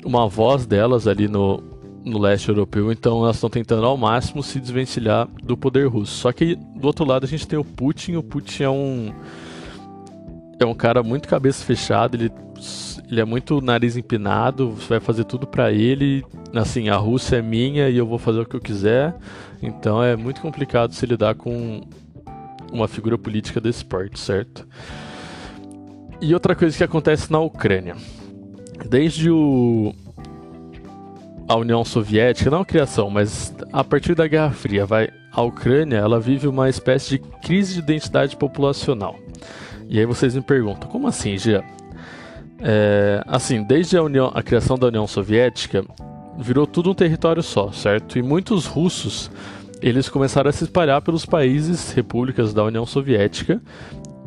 uma 0.04 0.28
voz 0.28 0.64
delas 0.64 1.08
ali 1.08 1.26
no, 1.26 1.60
no 2.04 2.18
leste 2.18 2.48
europeu, 2.48 2.92
então 2.92 3.24
elas 3.24 3.36
estão 3.36 3.50
tentando 3.50 3.84
ao 3.84 3.96
máximo 3.96 4.42
se 4.42 4.60
desvencilhar 4.60 5.28
do 5.42 5.56
poder 5.56 5.88
russo. 5.88 6.12
Só 6.12 6.30
que 6.30 6.54
do 6.54 6.86
outro 6.86 7.04
lado 7.04 7.24
a 7.24 7.28
gente 7.28 7.48
tem 7.48 7.58
o 7.58 7.64
Putin, 7.64 8.14
o 8.14 8.22
Putin 8.22 8.62
é 8.62 8.70
um 8.70 9.12
é 10.60 10.64
um 10.64 10.74
cara 10.74 11.02
muito 11.02 11.26
cabeça 11.26 11.64
fechada, 11.64 12.16
ele 12.16 12.30
ele 13.10 13.20
é 13.20 13.24
muito 13.24 13.60
nariz 13.60 13.96
empinado, 13.96 14.70
você 14.70 14.88
vai 14.88 15.00
fazer 15.00 15.24
tudo 15.24 15.46
para 15.46 15.72
ele, 15.72 16.24
assim, 16.54 16.88
a 16.88 16.96
Rússia 16.96 17.36
é 17.36 17.42
minha 17.42 17.88
e 17.88 17.96
eu 17.96 18.06
vou 18.06 18.18
fazer 18.18 18.40
o 18.40 18.46
que 18.46 18.56
eu 18.56 18.60
quiser. 18.60 19.14
Então 19.62 20.02
é 20.02 20.16
muito 20.16 20.40
complicado 20.40 20.92
se 20.92 21.06
lidar 21.06 21.34
com 21.34 21.82
uma 22.72 22.88
figura 22.88 23.16
política 23.16 23.60
desse 23.60 23.84
porte, 23.84 24.18
certo? 24.18 24.66
E 26.20 26.32
outra 26.34 26.54
coisa 26.54 26.76
que 26.76 26.84
acontece 26.84 27.30
na 27.30 27.38
Ucrânia. 27.38 27.94
Desde 28.88 29.30
o 29.30 29.94
a 31.46 31.56
União 31.56 31.84
Soviética, 31.84 32.50
não 32.50 32.62
a 32.62 32.64
criação, 32.64 33.10
mas 33.10 33.54
a 33.70 33.84
partir 33.84 34.14
da 34.14 34.26
Guerra 34.26 34.50
Fria, 34.50 34.86
vai 34.86 35.10
a 35.30 35.42
Ucrânia, 35.42 35.96
ela 35.96 36.18
vive 36.18 36.48
uma 36.48 36.70
espécie 36.70 37.10
de 37.10 37.18
crise 37.18 37.74
de 37.74 37.80
identidade 37.80 38.36
populacional. 38.36 39.16
E 39.88 39.98
aí 39.98 40.06
vocês 40.06 40.34
me 40.34 40.40
perguntam, 40.40 40.88
como 40.88 41.06
assim, 41.06 41.36
Gia? 41.36 41.62
É, 42.60 43.22
assim, 43.26 43.62
desde 43.62 43.96
a, 43.96 44.02
União, 44.02 44.30
a 44.34 44.42
criação 44.42 44.78
da 44.78 44.86
União 44.86 45.06
Soviética, 45.06 45.84
virou 46.38 46.66
tudo 46.66 46.90
um 46.90 46.94
território 46.94 47.42
só, 47.42 47.70
certo? 47.72 48.18
E 48.18 48.22
muitos 48.22 48.66
russos, 48.66 49.30
eles 49.80 50.08
começaram 50.08 50.48
a 50.50 50.52
se 50.52 50.64
espalhar 50.64 51.02
pelos 51.02 51.26
países, 51.26 51.92
repúblicas 51.92 52.52
da 52.52 52.64
União 52.64 52.86
Soviética, 52.86 53.60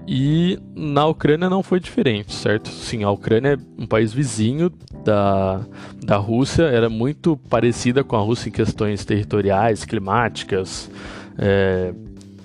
e 0.08 0.58
na 0.74 1.06
Ucrânia 1.06 1.50
não 1.50 1.62
foi 1.62 1.82
diferente, 1.82 2.34
certo? 2.34 2.70
Sim, 2.70 3.04
a 3.04 3.12
Ucrânia 3.12 3.56
é 3.56 3.82
um 3.82 3.86
país 3.86 4.14
vizinho 4.14 4.72
da, 5.04 5.60
da 6.02 6.16
Rússia, 6.16 6.64
era 6.64 6.90
muito 6.90 7.36
parecida 7.36 8.06
com 8.06 8.16
a 8.16 8.22
Rússia 8.22 8.48
em 8.48 8.52
questões 8.54 9.04
territoriais, 9.04 9.84
climáticas, 9.84 10.90
é, 11.38 11.94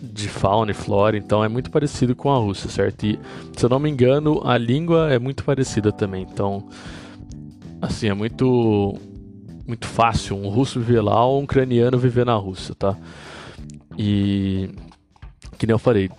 de 0.02 0.28
fauna 0.28 0.72
e 0.72 0.74
flora, 0.74 1.16
então 1.16 1.44
é 1.44 1.48
muito 1.48 1.70
parecido 1.70 2.16
com 2.16 2.30
a 2.30 2.36
Rússia, 2.36 2.68
certo? 2.68 3.04
E 3.04 3.18
se 3.56 3.64
eu 3.64 3.70
não 3.70 3.78
me 3.78 3.88
engano, 3.88 4.42
a 4.44 4.58
língua 4.58 5.12
é 5.12 5.18
muito 5.18 5.44
parecida 5.44 5.92
também, 5.92 6.26
então 6.28 6.66
assim, 7.80 8.08
é 8.08 8.14
muito 8.14 8.98
muito 9.64 9.86
fácil 9.86 10.36
um 10.36 10.48
russo 10.48 10.80
viver 10.80 11.00
lá 11.00 11.24
ou 11.24 11.40
um 11.40 11.44
ucraniano 11.44 11.96
viver 11.96 12.26
na 12.26 12.34
Rússia, 12.34 12.74
tá? 12.74 12.96
E 13.96 14.70
que 15.56 15.66
nem 15.66 15.74
eu 15.74 15.78
falei, 15.78 16.10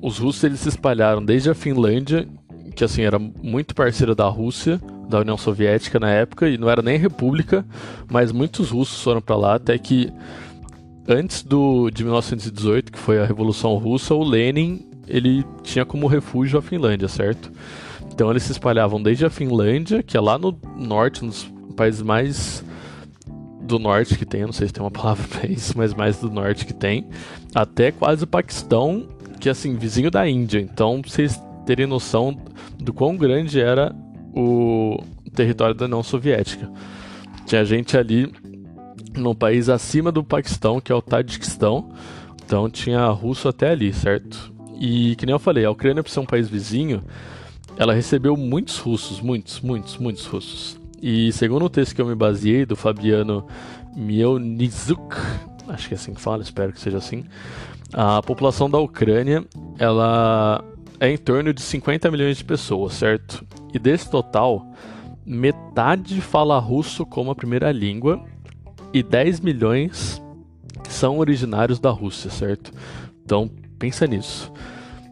os 0.00 0.18
russos 0.18 0.44
eles 0.44 0.60
se 0.60 0.68
espalharam 0.68 1.24
desde 1.24 1.50
a 1.50 1.54
Finlândia, 1.54 2.28
que 2.76 2.84
assim 2.84 3.02
era 3.02 3.18
muito 3.18 3.74
parceira 3.74 4.14
da 4.14 4.28
Rússia, 4.28 4.80
da 5.08 5.18
União 5.20 5.36
Soviética 5.36 5.98
na 5.98 6.10
época 6.10 6.48
e 6.48 6.56
não 6.56 6.70
era 6.70 6.82
nem 6.82 6.96
república, 6.96 7.64
mas 8.08 8.30
muitos 8.30 8.70
russos 8.70 9.02
foram 9.02 9.20
para 9.20 9.36
lá 9.36 9.54
até 9.56 9.76
que 9.76 10.12
antes 11.08 11.42
do 11.42 11.90
de 11.90 12.02
1918, 12.02 12.92
que 12.92 12.98
foi 12.98 13.18
a 13.18 13.24
Revolução 13.24 13.74
Russa, 13.76 14.14
o 14.14 14.24
Lenin 14.24 14.86
ele 15.06 15.44
tinha 15.62 15.84
como 15.84 16.06
refúgio 16.06 16.58
a 16.58 16.62
Finlândia, 16.62 17.08
certo? 17.08 17.50
Então 18.12 18.30
eles 18.30 18.42
se 18.44 18.52
espalhavam 18.52 19.02
desde 19.02 19.24
a 19.24 19.30
Finlândia, 19.30 20.02
que 20.02 20.16
é 20.16 20.20
lá 20.20 20.38
no 20.38 20.56
norte, 20.76 21.24
nos 21.24 21.44
países 21.76 22.02
mais 22.02 22.64
do 23.62 23.78
norte 23.78 24.16
que 24.16 24.24
tem, 24.24 24.42
não 24.42 24.52
sei 24.52 24.66
se 24.66 24.72
tem 24.72 24.82
uma 24.82 24.90
palavra 24.90 25.26
para 25.28 25.50
isso, 25.50 25.76
mas 25.76 25.94
mais 25.94 26.18
do 26.18 26.30
norte 26.30 26.66
que 26.66 26.74
tem, 26.74 27.06
até 27.54 27.90
quase 27.90 28.24
o 28.24 28.26
Paquistão, 28.26 29.08
que 29.40 29.48
é 29.48 29.52
assim, 29.52 29.74
vizinho 29.76 30.10
da 30.10 30.28
Índia. 30.28 30.60
Então, 30.60 31.02
vocês 31.04 31.40
terem 31.66 31.86
noção 31.86 32.36
do 32.78 32.92
quão 32.92 33.16
grande 33.16 33.60
era 33.60 33.94
o 34.34 35.02
território 35.34 35.74
da 35.74 35.86
União 35.86 36.02
Soviética. 36.02 36.70
Tinha 37.46 37.64
gente 37.64 37.96
ali 37.96 38.32
num 39.16 39.34
país 39.34 39.68
acima 39.68 40.10
do 40.10 40.22
Paquistão, 40.22 40.80
que 40.80 40.92
é 40.92 40.94
o 40.94 41.02
Tadiquistão. 41.02 41.90
Então 42.44 42.68
tinha 42.68 43.06
russo 43.08 43.48
até 43.48 43.70
ali, 43.70 43.92
certo? 43.92 44.52
E 44.78 45.16
que 45.16 45.24
nem 45.24 45.32
eu 45.32 45.38
falei, 45.38 45.64
a 45.64 45.70
Ucrânia, 45.70 46.02
por 46.02 46.10
ser 46.10 46.20
um 46.20 46.26
país 46.26 46.48
vizinho, 46.48 47.02
ela 47.76 47.94
recebeu 47.94 48.36
muitos 48.36 48.78
russos, 48.78 49.20
muitos, 49.20 49.60
muitos, 49.60 49.96
muitos 49.96 50.26
russos. 50.26 50.78
E 51.00 51.32
segundo 51.32 51.64
o 51.64 51.70
texto 51.70 51.94
que 51.94 52.00
eu 52.00 52.06
me 52.06 52.14
baseei, 52.14 52.64
do 52.64 52.76
Fabiano 52.76 53.46
Mielnizuk, 53.96 55.16
acho 55.68 55.88
que 55.88 55.94
é 55.94 55.96
assim 55.96 56.14
que 56.14 56.20
fala, 56.20 56.42
espero 56.42 56.72
que 56.72 56.80
seja 56.80 56.98
assim, 56.98 57.24
a 57.92 58.22
população 58.22 58.68
da 58.68 58.78
Ucrânia, 58.78 59.44
ela 59.78 60.64
é 61.00 61.10
em 61.10 61.16
torno 61.16 61.52
de 61.52 61.62
50 61.62 62.10
milhões 62.10 62.38
de 62.38 62.44
pessoas, 62.44 62.94
certo? 62.94 63.44
E 63.72 63.78
desse 63.78 64.10
total, 64.10 64.66
metade 65.24 66.20
fala 66.20 66.58
russo 66.58 67.06
como 67.06 67.30
a 67.30 67.34
primeira 67.34 67.70
língua 67.72 68.24
e 68.94 69.02
10 69.02 69.40
milhões 69.40 70.22
são 70.88 71.18
originários 71.18 71.80
da 71.80 71.90
Rússia, 71.90 72.30
certo? 72.30 72.72
Então, 73.24 73.50
pensa 73.76 74.06
nisso. 74.06 74.52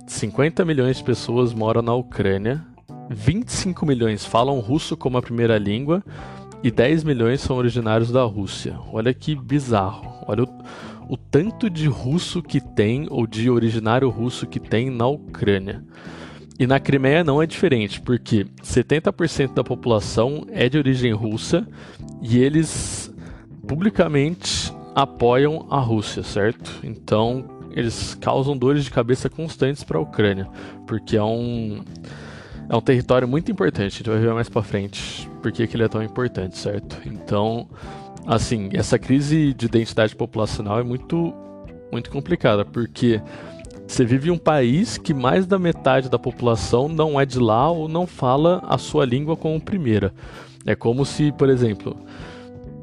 50 0.06 0.64
milhões 0.64 0.98
de 0.98 1.04
pessoas 1.04 1.52
moram 1.52 1.82
na 1.82 1.92
Ucrânia, 1.92 2.64
25 3.10 3.84
milhões 3.84 4.24
falam 4.24 4.60
russo 4.60 4.96
como 4.96 5.18
a 5.18 5.22
primeira 5.22 5.58
língua 5.58 6.02
e 6.62 6.70
10 6.70 7.02
milhões 7.02 7.40
são 7.40 7.56
originários 7.56 8.12
da 8.12 8.22
Rússia. 8.22 8.78
Olha 8.92 9.12
que 9.12 9.34
bizarro. 9.34 10.24
Olha 10.28 10.44
o, 10.44 11.14
o 11.14 11.16
tanto 11.16 11.68
de 11.68 11.88
russo 11.88 12.40
que 12.40 12.60
tem, 12.60 13.08
ou 13.10 13.26
de 13.26 13.50
originário 13.50 14.08
russo 14.08 14.46
que 14.46 14.60
tem 14.60 14.90
na 14.90 15.08
Ucrânia. 15.08 15.84
E 16.56 16.66
na 16.68 16.78
Crimeia 16.78 17.24
não 17.24 17.42
é 17.42 17.46
diferente, 17.46 18.00
porque 18.00 18.46
70% 18.62 19.54
da 19.54 19.64
população 19.64 20.46
é 20.50 20.68
de 20.68 20.78
origem 20.78 21.12
russa 21.12 21.66
e 22.20 22.38
eles 22.38 23.01
publicamente 23.72 24.70
apoiam 24.94 25.66
a 25.70 25.80
Rússia, 25.80 26.22
certo? 26.22 26.70
Então 26.84 27.42
eles 27.70 28.14
causam 28.20 28.54
dores 28.54 28.84
de 28.84 28.90
cabeça 28.90 29.30
constantes 29.30 29.82
para 29.82 29.96
a 29.96 30.00
Ucrânia, 30.02 30.46
porque 30.86 31.16
é 31.16 31.22
um 31.22 31.82
é 32.68 32.76
um 32.76 32.82
território 32.82 33.26
muito 33.26 33.50
importante. 33.50 33.94
A 33.94 33.96
gente 33.96 34.10
vai 34.10 34.18
ver 34.18 34.34
mais 34.34 34.50
para 34.50 34.62
frente 34.62 35.26
porque 35.40 35.66
que 35.66 35.74
ele 35.74 35.84
é 35.84 35.88
tão 35.88 36.02
importante, 36.02 36.58
certo? 36.58 37.00
Então, 37.06 37.66
assim, 38.26 38.68
essa 38.74 38.98
crise 38.98 39.54
de 39.54 39.64
identidade 39.64 40.14
populacional 40.14 40.78
é 40.78 40.82
muito 40.82 41.32
muito 41.90 42.10
complicada, 42.10 42.64
porque 42.66 43.22
você 43.86 44.04
vive 44.04 44.28
em 44.28 44.32
um 44.32 44.38
país 44.38 44.98
que 44.98 45.14
mais 45.14 45.46
da 45.46 45.58
metade 45.58 46.10
da 46.10 46.18
população 46.18 46.88
não 46.88 47.18
é 47.18 47.24
de 47.24 47.38
lá 47.38 47.70
ou 47.70 47.88
não 47.88 48.06
fala 48.06 48.62
a 48.66 48.76
sua 48.76 49.06
língua 49.06 49.34
como 49.34 49.58
primeira. 49.58 50.12
É 50.66 50.74
como 50.74 51.06
se, 51.06 51.32
por 51.32 51.48
exemplo, 51.48 51.96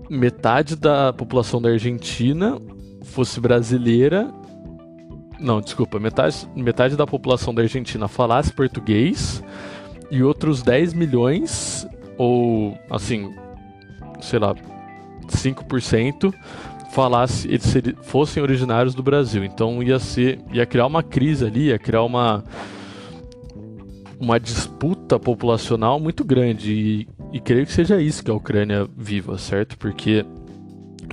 metade 0.10 0.76
da 0.76 1.14
população 1.14 1.62
da 1.62 1.70
Argentina 1.70 2.60
fosse 3.04 3.40
brasileira. 3.40 4.32
Não, 5.40 5.62
desculpa, 5.62 6.00
metade, 6.00 6.48
metade 6.56 6.96
da 6.96 7.08
população 7.08 7.54
da 7.54 7.62
Argentina 7.62 8.08
falasse 8.08 8.52
português 8.52 9.44
e 10.12 10.24
outros 10.24 10.62
10 10.62 10.94
milhões, 10.94 11.88
ou 12.18 12.78
assim, 12.90 13.34
sei 14.20 14.40
lá, 14.40 14.56
5% 15.28 16.34
falasse 16.92 17.48
eles 17.48 17.96
fossem 18.02 18.42
originários 18.42 18.96
do 18.96 19.04
Brasil. 19.04 19.44
Então 19.44 19.82
ia 19.82 20.00
ser 20.00 20.40
ia 20.52 20.66
criar 20.66 20.88
uma 20.88 21.04
crise 21.04 21.46
ali, 21.46 21.68
ia 21.68 21.80
criar 21.80 22.04
uma 22.04 22.44
uma 24.20 24.40
disputa 24.40 25.18
populacional 25.18 26.00
muito 26.00 26.26
grande 26.26 26.74
e, 26.74 27.08
e 27.32 27.40
creio 27.40 27.66
que 27.66 27.72
seja 27.72 28.02
isso 28.02 28.24
que 28.24 28.32
a 28.32 28.34
Ucrânia 28.34 28.88
viva, 28.98 29.38
certo? 29.38 29.78
Porque 29.78 30.26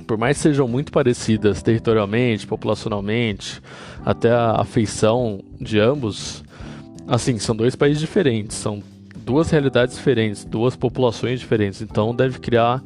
por 0.05 0.17
mais 0.17 0.37
que 0.37 0.43
sejam 0.43 0.67
muito 0.67 0.91
parecidas 0.91 1.61
territorialmente, 1.61 2.45
populacionalmente, 2.45 3.61
até 4.05 4.31
a 4.31 4.61
afeição 4.61 5.43
de 5.59 5.79
ambos, 5.79 6.43
assim, 7.07 7.37
são 7.37 7.55
dois 7.55 7.75
países 7.75 7.99
diferentes, 7.99 8.55
são 8.57 8.81
duas 9.17 9.49
realidades 9.49 9.95
diferentes, 9.95 10.45
duas 10.45 10.75
populações 10.75 11.39
diferentes, 11.39 11.81
então 11.81 12.15
deve 12.15 12.39
criar 12.39 12.81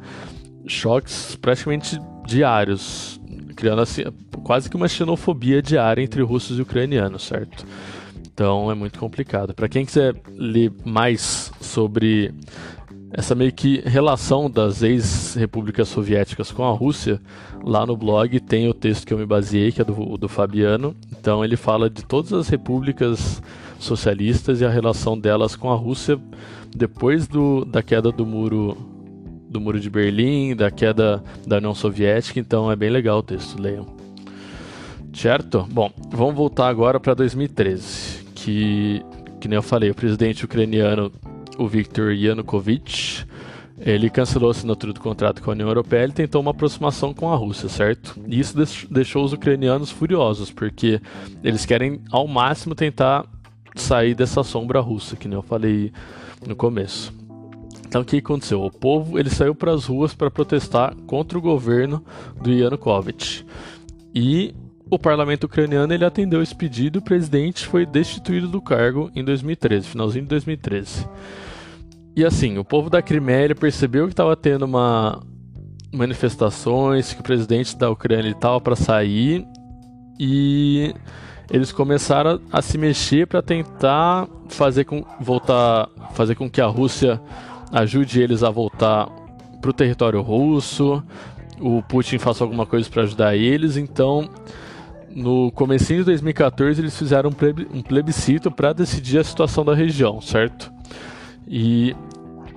choques 0.66 1.36
praticamente 1.36 1.98
diários, 2.26 3.20
criando 3.56 3.82
assim, 3.82 4.04
quase 4.42 4.68
que 4.68 4.76
uma 4.76 4.88
xenofobia 4.88 5.62
diária 5.62 6.02
entre 6.02 6.22
russos 6.22 6.58
e 6.58 6.62
ucranianos, 6.62 7.22
certo? 7.22 7.64
Então 8.32 8.70
é 8.70 8.74
muito 8.74 8.98
complicado. 8.98 9.54
Para 9.54 9.68
quem 9.68 9.84
quiser 9.84 10.14
ler 10.28 10.72
mais 10.84 11.52
sobre 11.60 12.34
essa 13.12 13.34
meio 13.34 13.52
que 13.52 13.82
relação 13.84 14.50
das 14.50 14.82
ex-repúblicas 14.82 15.88
soviéticas 15.88 16.50
com 16.50 16.64
a 16.64 16.72
Rússia, 16.72 17.20
lá 17.62 17.84
no 17.84 17.96
blog 17.96 18.40
tem 18.40 18.68
o 18.68 18.74
texto 18.74 19.06
que 19.06 19.12
eu 19.12 19.18
me 19.18 19.26
baseei, 19.26 19.70
que 19.70 19.82
é 19.82 19.84
do, 19.84 20.16
do 20.16 20.28
Fabiano. 20.28 20.96
Então 21.10 21.44
ele 21.44 21.56
fala 21.56 21.90
de 21.90 22.02
todas 22.04 22.32
as 22.32 22.48
repúblicas 22.48 23.42
socialistas 23.78 24.60
e 24.60 24.64
a 24.64 24.70
relação 24.70 25.18
delas 25.18 25.54
com 25.54 25.70
a 25.70 25.74
Rússia 25.74 26.18
depois 26.74 27.28
do, 27.28 27.64
da 27.66 27.82
queda 27.82 28.10
do 28.10 28.24
muro 28.24 28.76
do 29.50 29.60
Muro 29.60 29.78
de 29.78 29.90
Berlim, 29.90 30.56
da 30.56 30.70
queda 30.70 31.22
da 31.46 31.58
União 31.58 31.74
Soviética, 31.74 32.40
então 32.40 32.72
é 32.72 32.76
bem 32.76 32.88
legal 32.88 33.18
o 33.18 33.22
texto, 33.22 33.60
leiam. 33.60 33.86
Certo? 35.12 35.68
Bom, 35.70 35.92
vamos 36.10 36.34
voltar 36.34 36.68
agora 36.68 36.98
para 36.98 37.12
2013, 37.12 38.24
que, 38.34 39.04
que 39.38 39.46
nem 39.48 39.56
eu 39.56 39.62
falei, 39.62 39.90
o 39.90 39.94
presidente 39.94 40.42
ucraniano, 40.42 41.12
o 41.58 41.66
Viktor 41.66 42.12
Yanukovych, 42.12 43.26
ele 43.78 44.08
cancelou 44.08 44.48
a 44.48 44.52
assinatura 44.52 44.92
do 44.92 45.00
contrato 45.00 45.42
com 45.42 45.50
a 45.50 45.54
União 45.54 45.68
Europeia 45.68 46.06
e 46.06 46.12
tentou 46.12 46.40
uma 46.40 46.52
aproximação 46.52 47.12
com 47.12 47.32
a 47.32 47.36
Rússia, 47.36 47.68
certo? 47.68 48.18
E 48.26 48.38
isso 48.38 48.56
deixou 48.90 49.24
os 49.24 49.32
ucranianos 49.32 49.90
furiosos, 49.90 50.50
porque 50.50 51.00
eles 51.42 51.66
querem 51.66 52.00
ao 52.10 52.28
máximo 52.28 52.74
tentar 52.74 53.26
sair 53.74 54.14
dessa 54.14 54.42
sombra 54.44 54.80
russa, 54.80 55.16
que 55.16 55.26
nem 55.26 55.36
eu 55.36 55.42
falei 55.42 55.92
no 56.46 56.54
começo. 56.54 57.12
Então 57.86 58.02
o 58.02 58.04
que 58.04 58.18
aconteceu? 58.18 58.62
O 58.62 58.70
povo 58.70 59.18
ele 59.18 59.30
saiu 59.30 59.54
para 59.54 59.72
as 59.72 59.86
ruas 59.86 60.14
para 60.14 60.30
protestar 60.30 60.94
contra 61.06 61.36
o 61.36 61.42
governo 61.42 62.04
do 62.40 62.52
Yanukovych. 62.52 63.44
E 64.14 64.54
o 64.94 64.98
parlamento 64.98 65.44
ucraniano 65.44 65.90
ele 65.94 66.04
atendeu 66.04 66.42
esse 66.42 66.54
pedido 66.54 66.98
e 66.98 67.00
o 67.00 67.02
presidente 67.02 67.66
foi 67.66 67.86
destituído 67.86 68.46
do 68.46 68.60
cargo 68.60 69.10
em 69.16 69.24
2013, 69.24 69.88
finalzinho 69.88 70.24
de 70.24 70.28
2013. 70.28 71.08
E 72.14 72.22
assim, 72.22 72.58
o 72.58 72.64
povo 72.64 72.90
da 72.90 73.00
Crimeia 73.00 73.54
percebeu 73.54 74.04
que 74.04 74.12
estava 74.12 74.36
tendo 74.36 74.66
uma 74.66 75.18
manifestações, 75.90 77.14
que 77.14 77.20
o 77.20 77.22
presidente 77.22 77.74
da 77.74 77.88
Ucrânia 77.88 78.32
estava 78.32 78.60
para 78.60 78.76
sair 78.76 79.46
e 80.20 80.94
eles 81.50 81.72
começaram 81.72 82.38
a 82.52 82.60
se 82.60 82.76
mexer 82.76 83.26
para 83.26 83.40
tentar 83.40 84.28
fazer 84.50 84.84
com 84.84 85.06
voltar, 85.18 85.88
fazer 86.12 86.34
com 86.34 86.50
que 86.50 86.60
a 86.60 86.66
Rússia 86.66 87.18
ajude 87.72 88.20
eles 88.20 88.42
a 88.42 88.50
voltar 88.50 89.08
para 89.58 89.70
o 89.70 89.72
território 89.72 90.20
russo, 90.20 91.02
o 91.58 91.82
Putin 91.82 92.18
faça 92.18 92.44
alguma 92.44 92.66
coisa 92.66 92.90
para 92.90 93.04
ajudar 93.04 93.34
eles. 93.34 93.78
Então, 93.78 94.28
no 95.14 95.50
comecinho 95.52 96.00
de 96.00 96.06
2014, 96.06 96.80
eles 96.80 96.96
fizeram 96.96 97.30
um 97.72 97.82
plebiscito 97.82 98.50
para 98.50 98.72
decidir 98.72 99.18
a 99.18 99.24
situação 99.24 99.64
da 99.64 99.74
região, 99.74 100.20
certo? 100.20 100.72
E 101.46 101.94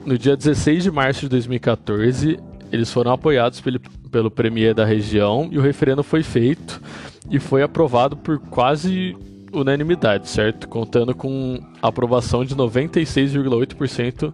no 0.05 0.17
dia 0.17 0.38
16 0.38 0.83
de 0.83 0.91
março 0.91 1.21
de 1.21 1.29
2014, 1.29 2.39
eles 2.71 2.91
foram 2.91 3.12
apoiados 3.12 3.59
pelo, 3.62 3.79
pelo 4.12 4.31
premier 4.31 4.74
da 4.74 4.85
região 4.85 5.50
e 5.51 5.57
o 5.57 5.62
referendo 5.62 6.03
foi 6.03 6.24
feito 6.24 6.81
e 7.29 7.39
foi 7.39 7.63
aprovado 7.63 8.15
por 8.15 8.39
quase 8.39 9.15
unanimidade, 9.51 10.29
certo? 10.29 10.67
Contando 10.67 11.15
com 11.15 11.59
aprovação 11.81 12.45
de 12.45 12.55
96,8% 12.55 14.33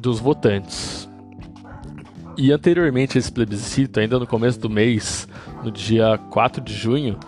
dos 0.00 0.20
votantes. 0.20 1.08
E 2.36 2.52
anteriormente 2.52 3.16
a 3.16 3.20
esse 3.20 3.32
plebiscito, 3.32 3.98
ainda 3.98 4.18
no 4.18 4.26
começo 4.26 4.60
do 4.60 4.70
mês, 4.70 5.26
no 5.64 5.72
dia 5.72 6.18
4 6.30 6.62
de 6.62 6.72
junho, 6.72 7.18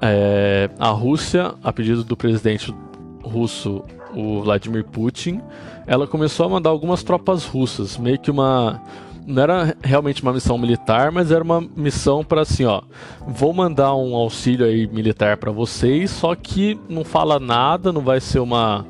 é, 0.00 0.70
a 0.78 0.88
Rússia, 0.88 1.54
a 1.62 1.72
pedido 1.72 2.02
do 2.02 2.16
presidente 2.16 2.74
russo, 3.22 3.84
o 4.14 4.42
Vladimir 4.42 4.84
Putin, 4.84 5.40
ela 5.86 6.06
começou 6.06 6.46
a 6.46 6.48
mandar 6.48 6.70
algumas 6.70 7.02
tropas 7.02 7.44
russas, 7.44 7.96
meio 7.98 8.18
que 8.18 8.30
uma 8.30 8.80
não 9.26 9.42
era 9.42 9.76
realmente 9.82 10.22
uma 10.22 10.32
missão 10.32 10.58
militar, 10.58 11.12
mas 11.12 11.30
era 11.30 11.44
uma 11.44 11.60
missão 11.60 12.24
para 12.24 12.40
assim, 12.40 12.64
ó, 12.64 12.82
vou 13.26 13.52
mandar 13.52 13.94
um 13.94 14.14
auxílio 14.14 14.66
aí 14.66 14.86
militar 14.86 15.36
para 15.36 15.52
vocês, 15.52 16.10
só 16.10 16.34
que 16.34 16.78
não 16.88 17.04
fala 17.04 17.38
nada, 17.38 17.92
não 17.92 18.00
vai 18.00 18.20
ser 18.20 18.40
uma 18.40 18.84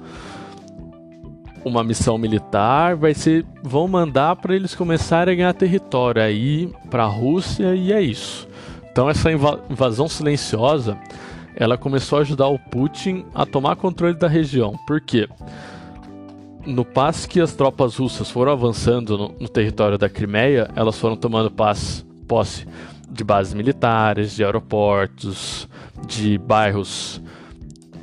uma 1.62 1.84
missão 1.84 2.16
militar, 2.16 2.96
vai 2.96 3.12
ser 3.12 3.44
vão 3.62 3.86
mandar 3.86 4.36
para 4.36 4.54
eles 4.54 4.74
começarem 4.74 5.34
a 5.34 5.36
ganhar 5.36 5.52
território 5.52 6.22
aí 6.22 6.72
para 6.90 7.04
a 7.04 7.08
Rússia 7.08 7.74
e 7.74 7.92
é 7.92 8.00
isso. 8.00 8.48
Então 8.90 9.09
essa 9.09 9.30
invasão 9.30 10.09
silenciosa, 10.09 10.99
ela 11.54 11.76
começou 11.76 12.18
a 12.18 12.23
ajudar 12.23 12.49
o 12.49 12.59
Putin 12.59 13.25
a 13.35 13.47
tomar 13.47 13.76
controle 13.76 14.14
da 14.14 14.28
região. 14.28 14.75
Por 14.87 15.00
quê? 15.00 15.28
No 16.66 16.85
passo 16.85 17.28
que 17.28 17.40
as 17.40 17.54
tropas 17.54 17.97
russas 17.97 18.30
foram 18.30 18.52
avançando 18.52 19.16
no, 19.16 19.35
no 19.40 19.49
território 19.49 19.97
da 19.97 20.09
Crimeia, 20.09 20.70
elas 20.76 20.99
foram 20.99 21.16
tomando 21.16 21.50
paz, 21.50 22.04
posse 22.28 22.66
de 23.11 23.25
bases 23.25 23.54
militares, 23.54 24.37
de 24.37 24.44
aeroportos, 24.44 25.68
de 26.06 26.38
bairros 26.38 27.20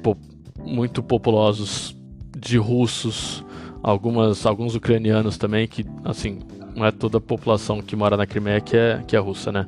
po 0.03 0.17
muito 0.65 1.01
populosos 1.01 1.95
de 2.37 2.57
russos, 2.57 3.43
algumas, 3.81 4.45
alguns 4.45 4.75
ucranianos 4.75 5.37
também, 5.37 5.67
que 5.67 5.85
assim, 6.03 6.39
não 6.75 6.85
é 6.85 6.91
toda 6.91 7.17
a 7.17 7.21
população 7.21 7.81
que 7.81 7.95
mora 7.95 8.17
na 8.17 8.25
Crimeia 8.25 8.59
que 8.59 8.75
é, 8.75 9.01
que 9.07 9.15
é 9.15 9.19
russa, 9.19 9.51
né? 9.51 9.67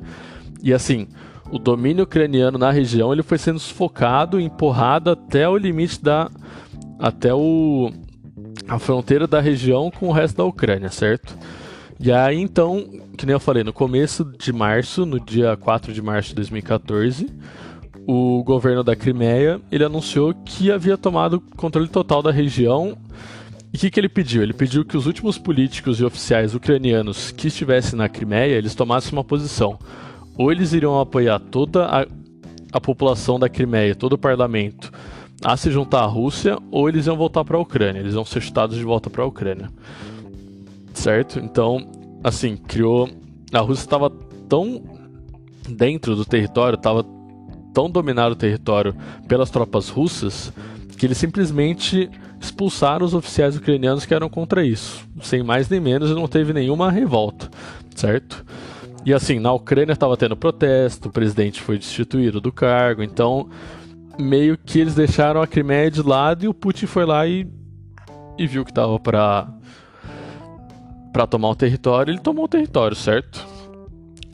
E 0.62 0.72
assim, 0.72 1.08
o 1.50 1.58
domínio 1.58 2.04
ucraniano 2.04 2.56
na 2.56 2.70
região 2.70 3.12
ele 3.12 3.22
foi 3.22 3.36
sendo 3.36 3.58
sufocado, 3.58 4.40
empurrado 4.40 5.10
até 5.10 5.48
o 5.48 5.56
limite 5.56 6.02
da. 6.02 6.30
até 6.98 7.34
o. 7.34 7.90
a 8.68 8.78
fronteira 8.78 9.26
da 9.26 9.40
região 9.40 9.90
com 9.90 10.08
o 10.08 10.12
resto 10.12 10.36
da 10.36 10.44
Ucrânia, 10.44 10.90
certo? 10.90 11.36
E 11.98 12.10
aí 12.12 12.38
então, 12.38 12.86
que 13.16 13.26
nem 13.26 13.34
eu 13.34 13.40
falei, 13.40 13.64
no 13.64 13.72
começo 13.72 14.24
de 14.38 14.52
março, 14.52 15.04
no 15.04 15.18
dia 15.18 15.56
4 15.56 15.92
de 15.92 16.00
março 16.00 16.30
de 16.30 16.36
2014, 16.36 17.28
o 18.06 18.42
governo 18.42 18.82
da 18.82 18.96
Crimeia 18.96 19.60
ele 19.70 19.84
anunciou 19.84 20.32
que 20.32 20.70
havia 20.70 20.96
tomado 20.96 21.40
controle 21.56 21.88
total 21.88 22.22
da 22.22 22.30
região. 22.30 22.96
E 23.72 23.76
o 23.76 23.80
que, 23.80 23.90
que 23.90 24.00
ele 24.00 24.08
pediu? 24.08 24.42
Ele 24.42 24.52
pediu 24.52 24.84
que 24.84 24.96
os 24.96 25.06
últimos 25.06 25.36
políticos 25.36 26.00
e 26.00 26.04
oficiais 26.04 26.54
ucranianos 26.54 27.30
que 27.30 27.48
estivessem 27.48 27.96
na 27.98 28.08
Crimeia 28.08 28.56
eles 28.56 28.74
tomassem 28.74 29.12
uma 29.12 29.22
posição 29.22 29.78
ou 30.36 30.50
eles 30.50 30.72
iriam 30.72 30.98
apoiar 31.00 31.38
toda 31.38 31.86
a, 31.86 32.06
a 32.72 32.80
população 32.80 33.38
da 33.38 33.48
Crimeia, 33.48 33.94
todo 33.94 34.14
o 34.14 34.18
parlamento, 34.18 34.92
a 35.42 35.56
se 35.56 35.70
juntar 35.70 36.00
à 36.00 36.06
Rússia, 36.06 36.58
ou 36.70 36.88
eles 36.88 37.06
iam 37.06 37.16
voltar 37.16 37.44
para 37.44 37.56
a 37.56 37.60
Ucrânia, 37.60 38.00
eles 38.00 38.14
iam 38.14 38.24
ser 38.24 38.40
chutados 38.40 38.76
de 38.76 38.84
volta 38.84 39.08
para 39.08 39.22
a 39.22 39.26
Ucrânia. 39.26 39.70
Certo? 40.92 41.38
Então, 41.38 41.86
assim, 42.22 42.56
criou. 42.56 43.08
A 43.52 43.60
Rússia 43.60 43.84
estava 43.84 44.10
tão 44.48 44.82
dentro 45.68 46.14
do 46.14 46.24
território, 46.24 46.76
estava 46.76 47.04
tão 47.72 47.88
dominado 47.88 48.32
o 48.32 48.36
território 48.36 48.94
pelas 49.26 49.50
tropas 49.50 49.88
russas, 49.88 50.52
que 50.98 51.06
eles 51.06 51.16
simplesmente 51.16 52.10
expulsaram 52.40 53.04
os 53.04 53.14
oficiais 53.14 53.56
ucranianos 53.56 54.04
que 54.04 54.14
eram 54.14 54.28
contra 54.28 54.64
isso. 54.64 55.06
Sem 55.22 55.42
mais 55.42 55.68
nem 55.68 55.80
menos, 55.80 56.10
não 56.10 56.26
teve 56.26 56.52
nenhuma 56.52 56.90
revolta, 56.90 57.50
certo? 57.94 58.44
E 59.04 59.14
assim, 59.14 59.38
na 59.38 59.52
Ucrânia 59.52 59.92
estava 59.92 60.16
tendo 60.16 60.36
protesto, 60.36 61.08
o 61.08 61.12
presidente 61.12 61.60
foi 61.60 61.78
destituído 61.78 62.40
do 62.40 62.52
cargo, 62.52 63.02
então 63.02 63.48
meio 64.18 64.58
que 64.58 64.78
eles 64.78 64.94
deixaram 64.94 65.40
a 65.40 65.46
Crimeia 65.46 65.90
de 65.90 66.02
lado 66.02 66.44
e 66.44 66.48
o 66.48 66.54
Putin 66.54 66.86
foi 66.86 67.06
lá 67.06 67.26
e, 67.26 67.48
e 68.38 68.46
viu 68.46 68.64
que 68.64 68.72
tava 68.72 68.98
para 69.00 69.48
para 71.12 71.26
tomar 71.26 71.48
o 71.48 71.56
território, 71.56 72.12
ele 72.12 72.20
tomou 72.20 72.44
o 72.44 72.48
território, 72.48 72.94
certo? 72.94 73.44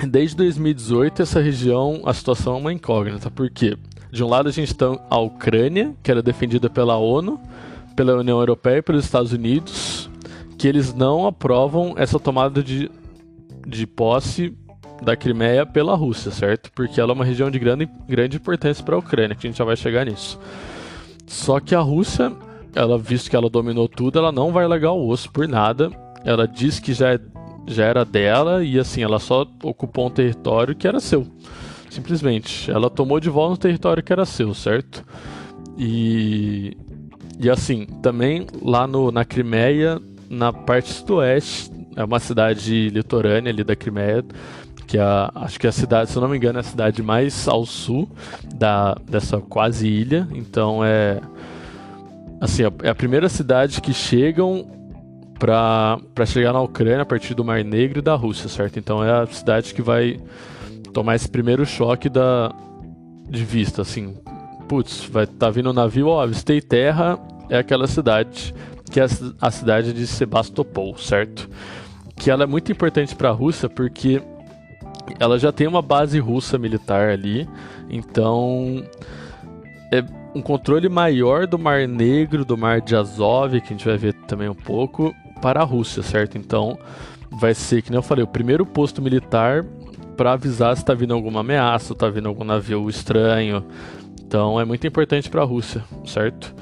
Desde 0.06 0.37
2018 0.37 1.23
essa 1.23 1.40
região, 1.40 2.02
a 2.04 2.12
situação 2.12 2.56
é 2.56 2.58
uma 2.58 2.73
incógnita, 2.73 3.30
porque 3.30 3.78
de 4.12 4.23
um 4.23 4.28
lado 4.28 4.49
a 4.49 4.52
gente 4.52 4.75
tem 4.75 4.99
a 5.08 5.18
Ucrânia, 5.18 5.94
que 6.02 6.11
era 6.11 6.23
defendida 6.23 6.68
pela 6.68 6.96
ONU, 6.96 7.40
pela 7.94 8.14
União 8.16 8.38
Europeia 8.38 8.78
e 8.78 8.82
pelos 8.82 9.06
Estados 9.06 9.32
Unidos, 9.32 10.11
que 10.58 10.68
eles 10.68 10.92
não 10.92 11.26
aprovam 11.26 11.94
essa 11.96 12.20
tomada 12.20 12.62
de 12.62 12.90
de 13.66 13.87
posse 13.87 14.56
da 15.02 15.17
Crimeia 15.17 15.67
pela 15.67 15.95
Rússia, 15.95 16.30
certo? 16.30 16.71
Porque 16.73 17.00
ela 17.00 17.12
é 17.12 17.14
uma 17.14 17.25
região 17.25 17.50
de 17.50 17.58
grande, 17.58 17.88
grande 18.08 18.36
importância 18.36 18.82
para 18.84 18.95
a 18.95 18.99
Ucrânia, 18.99 19.34
que 19.34 19.47
a 19.47 19.50
gente 19.50 19.58
já 19.58 19.64
vai 19.64 19.76
chegar 19.76 20.06
nisso. 20.06 20.38
Só 21.26 21.60
que 21.60 21.75
a 21.75 21.80
Rússia, 21.80 22.32
ela 22.75 22.97
visto 22.97 23.28
que 23.28 23.36
ela 23.36 23.50
dominou 23.50 23.88
tudo, 23.88 24.19
ela 24.19 24.32
não 24.32 24.52
vai 24.52 24.67
largar 24.67 24.93
o 24.93 25.08
osso 25.08 25.30
por 25.30 25.49
nada. 25.49 25.91
Ela 26.25 26.47
diz 26.47 26.78
que 26.78 26.95
já, 26.95 27.14
é, 27.14 27.21
já 27.67 27.84
era 27.84 28.04
dela 28.04 28.64
e 28.64 28.78
assim, 28.78 29.02
ela 29.02 29.19
só 29.19 29.47
ocupou 29.62 30.06
um 30.06 30.10
território 30.10 30.75
que 30.75 30.86
era 30.86 31.00
seu. 31.00 31.26
Simplesmente. 31.91 32.71
Ela 32.71 32.88
tomou 32.88 33.21
de 33.21 33.28
volta 33.28 33.54
um 33.54 33.56
território 33.56 34.02
que 34.02 34.12
era 34.12 34.25
seu, 34.25 34.54
certo? 34.54 35.04
E, 35.76 36.76
e 37.38 37.50
assim, 37.50 37.86
também 38.02 38.47
lá 38.62 38.86
no, 38.86 39.10
na 39.10 39.25
Crimeia, 39.25 40.00
na 40.28 40.52
parte 40.52 40.93
sudoeste, 40.93 41.71
é 41.97 42.04
uma 42.04 42.21
cidade 42.21 42.91
litorânea 42.91 43.50
ali 43.50 43.65
da 43.65 43.75
Crimeia, 43.75 44.23
que 44.87 44.99
é, 44.99 45.02
acho 45.35 45.59
que 45.59 45.67
é 45.67 45.71
a 45.71 45.73
cidade, 45.73 46.11
se 46.11 46.17
eu 46.17 46.23
não 46.23 46.28
me 46.28 46.37
engano, 46.37 46.59
é 46.59 46.61
a 46.61 46.65
cidade 46.65 47.02
mais 47.02 47.49
ao 47.49 47.65
sul 47.65 48.09
da, 48.54 48.95
dessa 49.09 49.41
quase 49.41 49.89
ilha. 49.89 50.28
Então 50.32 50.85
é 50.85 51.21
assim, 52.41 52.63
é 52.82 52.89
a 52.89 52.95
primeira 52.95 53.28
cidade 53.28 53.80
que 53.80 53.93
chegam 53.93 54.71
para 55.39 56.26
chegar 56.26 56.52
na 56.52 56.61
Ucrânia 56.61 57.02
a 57.02 57.06
partir 57.06 57.35
do 57.35 57.45
Mar 57.45 57.65
Negro 57.65 57.99
e 57.99 58.02
da 58.02 58.15
Rússia, 58.15 58.49
certo? 58.49 58.78
Então 58.78 59.02
é 59.02 59.23
a 59.23 59.26
cidade 59.26 59.75
que 59.75 59.82
vai 59.82 60.21
tomar 60.93 61.17
esse 61.17 61.28
primeiro 61.28 61.65
choque 61.67 62.09
da 62.09 62.54
de 63.28 63.45
vista, 63.45 63.82
assim. 63.82 64.15
Putz, 64.69 65.04
vai 65.04 65.26
tá 65.26 65.50
vindo 65.50 65.71
um 65.71 65.73
navio, 65.73 66.09
ó, 66.09 66.23
avistei 66.23 66.61
terra, 66.61 67.19
é 67.49 67.59
aquela 67.59 67.87
cidade 67.87 68.54
que 68.91 69.00
é 69.00 69.06
a 69.41 69.50
cidade 69.50 69.93
de 69.93 70.06
Sebastopol, 70.06 70.97
certo? 70.97 71.49
Que 72.17 72.31
ela 72.31 72.45
é 72.45 72.47
muito 72.47 72.73
importante 72.73 73.15
para 73.15 73.29
a 73.29 73.33
Rússia 73.33 73.69
porque 73.69 74.23
ela 75.21 75.39
já 75.39 75.52
tem 75.52 75.67
uma 75.67 75.83
base 75.83 76.19
russa 76.19 76.59
militar 76.59 77.11
ali, 77.11 77.49
então 77.89 78.83
é 79.93 80.02
um 80.35 80.43
controle 80.43 80.89
maior 80.89 81.47
do 81.47 81.59
Mar 81.59 81.87
Negro, 81.87 82.45
do 82.45 82.57
Mar 82.57 82.81
de 82.81 82.97
Azov, 82.97 83.61
que 83.61 83.67
a 83.67 83.76
gente 83.76 83.87
vai 83.87 83.97
ver 83.97 84.13
também 84.26 84.49
um 84.49 84.55
pouco, 84.55 85.15
para 85.41 85.61
a 85.61 85.65
Rússia, 85.65 86.02
certo? 86.02 86.37
Então 86.37 86.79
vai 87.31 87.55
ser, 87.55 87.83
que 87.83 87.91
nem 87.91 87.99
eu 87.99 88.02
falei, 88.02 88.25
o 88.25 88.29
primeiro 88.29 88.65
posto 88.65 89.00
militar 89.00 89.65
para 90.17 90.33
avisar 90.33 90.75
se 90.75 90.83
está 90.83 90.95
vindo 90.95 91.15
alguma 91.15 91.41
ameaça, 91.41 91.93
está 91.93 92.09
vindo 92.09 92.29
algum 92.29 92.45
navio 92.45 92.89
estranho. 92.89 93.65
Então 94.26 94.61
é 94.61 94.65
muito 94.65 94.87
importante 94.87 95.31
para 95.31 95.43
a 95.43 95.45
Rússia, 95.45 95.85
certo? 96.05 96.55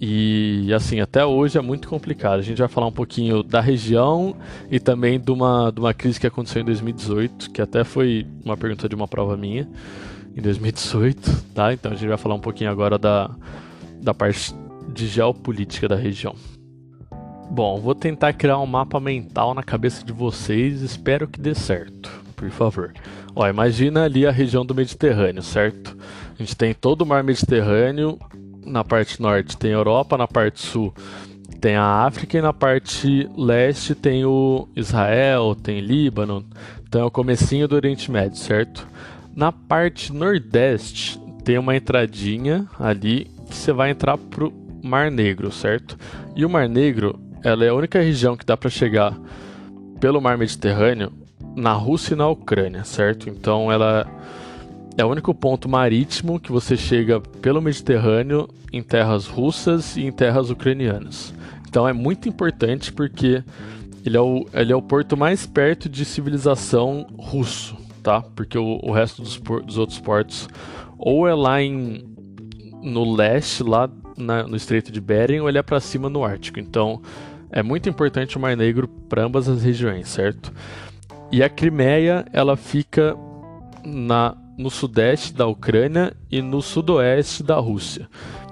E 0.00 0.72
assim, 0.72 0.98
até 1.00 1.24
hoje 1.26 1.58
é 1.58 1.60
muito 1.60 1.86
complicado. 1.86 2.38
A 2.38 2.42
gente 2.42 2.58
vai 2.58 2.68
falar 2.68 2.86
um 2.86 2.92
pouquinho 2.92 3.42
da 3.42 3.60
região 3.60 4.34
e 4.70 4.80
também 4.80 5.20
de 5.20 5.30
uma, 5.30 5.70
de 5.70 5.78
uma 5.78 5.92
crise 5.92 6.18
que 6.18 6.26
aconteceu 6.26 6.62
em 6.62 6.64
2018, 6.64 7.50
que 7.50 7.60
até 7.60 7.84
foi 7.84 8.26
uma 8.42 8.56
pergunta 8.56 8.88
de 8.88 8.94
uma 8.94 9.06
prova 9.06 9.36
minha, 9.36 9.68
em 10.34 10.40
2018, 10.40 11.44
tá? 11.54 11.74
Então 11.74 11.92
a 11.92 11.94
gente 11.94 12.08
vai 12.08 12.16
falar 12.16 12.34
um 12.34 12.40
pouquinho 12.40 12.70
agora 12.70 12.98
da, 12.98 13.30
da 14.00 14.14
parte 14.14 14.54
de 14.88 15.06
geopolítica 15.06 15.86
da 15.86 15.96
região. 15.96 16.34
Bom, 17.50 17.78
vou 17.78 17.94
tentar 17.94 18.32
criar 18.32 18.58
um 18.58 18.66
mapa 18.66 18.98
mental 19.00 19.52
na 19.52 19.62
cabeça 19.62 20.04
de 20.04 20.12
vocês, 20.12 20.80
espero 20.80 21.28
que 21.28 21.38
dê 21.38 21.54
certo, 21.54 22.10
por 22.36 22.48
favor. 22.48 22.94
Ó, 23.34 23.46
imagina 23.46 24.04
ali 24.04 24.26
a 24.26 24.30
região 24.30 24.64
do 24.64 24.74
Mediterrâneo, 24.74 25.42
certo? 25.42 25.96
A 26.38 26.42
gente 26.42 26.56
tem 26.56 26.72
todo 26.72 27.02
o 27.02 27.06
mar 27.06 27.22
Mediterrâneo 27.22 28.18
na 28.64 28.84
parte 28.84 29.20
norte 29.20 29.56
tem 29.56 29.70
a 29.70 29.74
Europa, 29.74 30.16
na 30.16 30.28
parte 30.28 30.60
sul 30.60 30.94
tem 31.60 31.76
a 31.76 32.04
África 32.06 32.38
e 32.38 32.40
na 32.40 32.52
parte 32.52 33.28
leste 33.36 33.94
tem 33.94 34.24
o 34.24 34.66
Israel, 34.74 35.54
tem 35.54 35.80
Líbano. 35.80 36.44
Então 36.88 37.02
é 37.02 37.04
o 37.04 37.10
comecinho 37.10 37.68
do 37.68 37.76
Oriente 37.76 38.10
Médio, 38.10 38.38
certo? 38.38 38.88
Na 39.36 39.52
parte 39.52 40.12
nordeste 40.12 41.20
tem 41.44 41.58
uma 41.58 41.76
entradinha 41.76 42.66
ali 42.78 43.30
que 43.48 43.54
você 43.54 43.72
vai 43.72 43.90
entrar 43.90 44.16
pro 44.16 44.52
Mar 44.82 45.10
Negro, 45.10 45.52
certo? 45.52 45.98
E 46.34 46.44
o 46.44 46.50
Mar 46.50 46.68
Negro, 46.68 47.20
ela 47.44 47.64
é 47.64 47.68
a 47.68 47.74
única 47.74 48.00
região 48.00 48.36
que 48.36 48.46
dá 48.46 48.56
para 48.56 48.70
chegar 48.70 49.16
pelo 50.00 50.20
Mar 50.20 50.38
Mediterrâneo 50.38 51.12
na 51.54 51.72
Rússia 51.72 52.14
e 52.14 52.16
na 52.16 52.28
Ucrânia, 52.28 52.84
certo? 52.84 53.28
Então 53.28 53.70
ela 53.70 54.06
é 54.96 55.04
o 55.04 55.08
único 55.08 55.34
ponto 55.34 55.68
marítimo 55.68 56.40
que 56.40 56.52
você 56.52 56.76
chega 56.76 57.20
pelo 57.20 57.62
Mediterrâneo 57.62 58.48
em 58.72 58.82
terras 58.82 59.26
russas 59.26 59.96
e 59.96 60.04
em 60.04 60.12
terras 60.12 60.50
ucranianas. 60.50 61.32
Então 61.68 61.88
é 61.88 61.92
muito 61.92 62.28
importante 62.28 62.92
porque 62.92 63.42
ele 64.04 64.16
é 64.16 64.20
o, 64.20 64.46
ele 64.52 64.72
é 64.72 64.76
o 64.76 64.82
porto 64.82 65.16
mais 65.16 65.46
perto 65.46 65.88
de 65.88 66.04
civilização 66.04 67.06
russo, 67.18 67.76
tá? 68.02 68.22
Porque 68.22 68.58
o, 68.58 68.80
o 68.82 68.92
resto 68.92 69.22
dos, 69.22 69.36
dos, 69.36 69.78
outros 69.78 69.98
portos 69.98 70.48
ou 70.98 71.28
é 71.28 71.34
lá 71.34 71.62
em, 71.62 72.04
no 72.82 73.14
leste, 73.14 73.62
lá 73.62 73.88
na, 74.16 74.42
no 74.42 74.56
Estreito 74.56 74.90
de 74.90 75.00
Bering, 75.00 75.40
ou 75.40 75.48
ele 75.48 75.58
é 75.58 75.62
para 75.62 75.80
cima 75.80 76.08
no 76.08 76.24
Ártico. 76.24 76.58
Então 76.58 77.00
é 77.50 77.62
muito 77.62 77.88
importante 77.88 78.36
o 78.36 78.40
Mar 78.40 78.56
Negro 78.56 78.88
para 78.88 79.24
ambas 79.24 79.48
as 79.48 79.62
regiões, 79.62 80.08
certo? 80.08 80.52
E 81.30 81.42
a 81.42 81.48
Crimeia, 81.48 82.24
ela 82.32 82.56
fica 82.56 83.16
na 83.84 84.36
no 84.60 84.70
sudeste 84.70 85.32
da 85.32 85.46
Ucrânia 85.46 86.14
e 86.30 86.42
no 86.42 86.60
sudoeste 86.60 87.42
da 87.42 87.56
Rússia. 87.56 88.08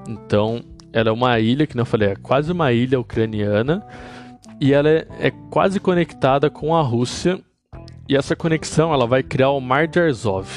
Então, 0.08 0.62
ela 0.92 1.10
é 1.10 1.12
uma 1.12 1.38
ilha, 1.38 1.66
que 1.66 1.76
não 1.76 1.84
falei, 1.84 2.10
é 2.10 2.16
quase 2.16 2.50
uma 2.50 2.72
ilha 2.72 2.98
ucraniana, 2.98 3.86
e 4.60 4.72
ela 4.72 4.88
é, 4.88 5.06
é 5.20 5.30
quase 5.50 5.78
conectada 5.78 6.48
com 6.48 6.74
a 6.74 6.80
Rússia, 6.80 7.38
e 8.08 8.16
essa 8.16 8.34
conexão 8.34 8.92
ela 8.92 9.06
vai 9.06 9.22
criar 9.22 9.50
o 9.50 9.60
Mar 9.60 9.86
de 9.86 10.00
Azov, 10.00 10.48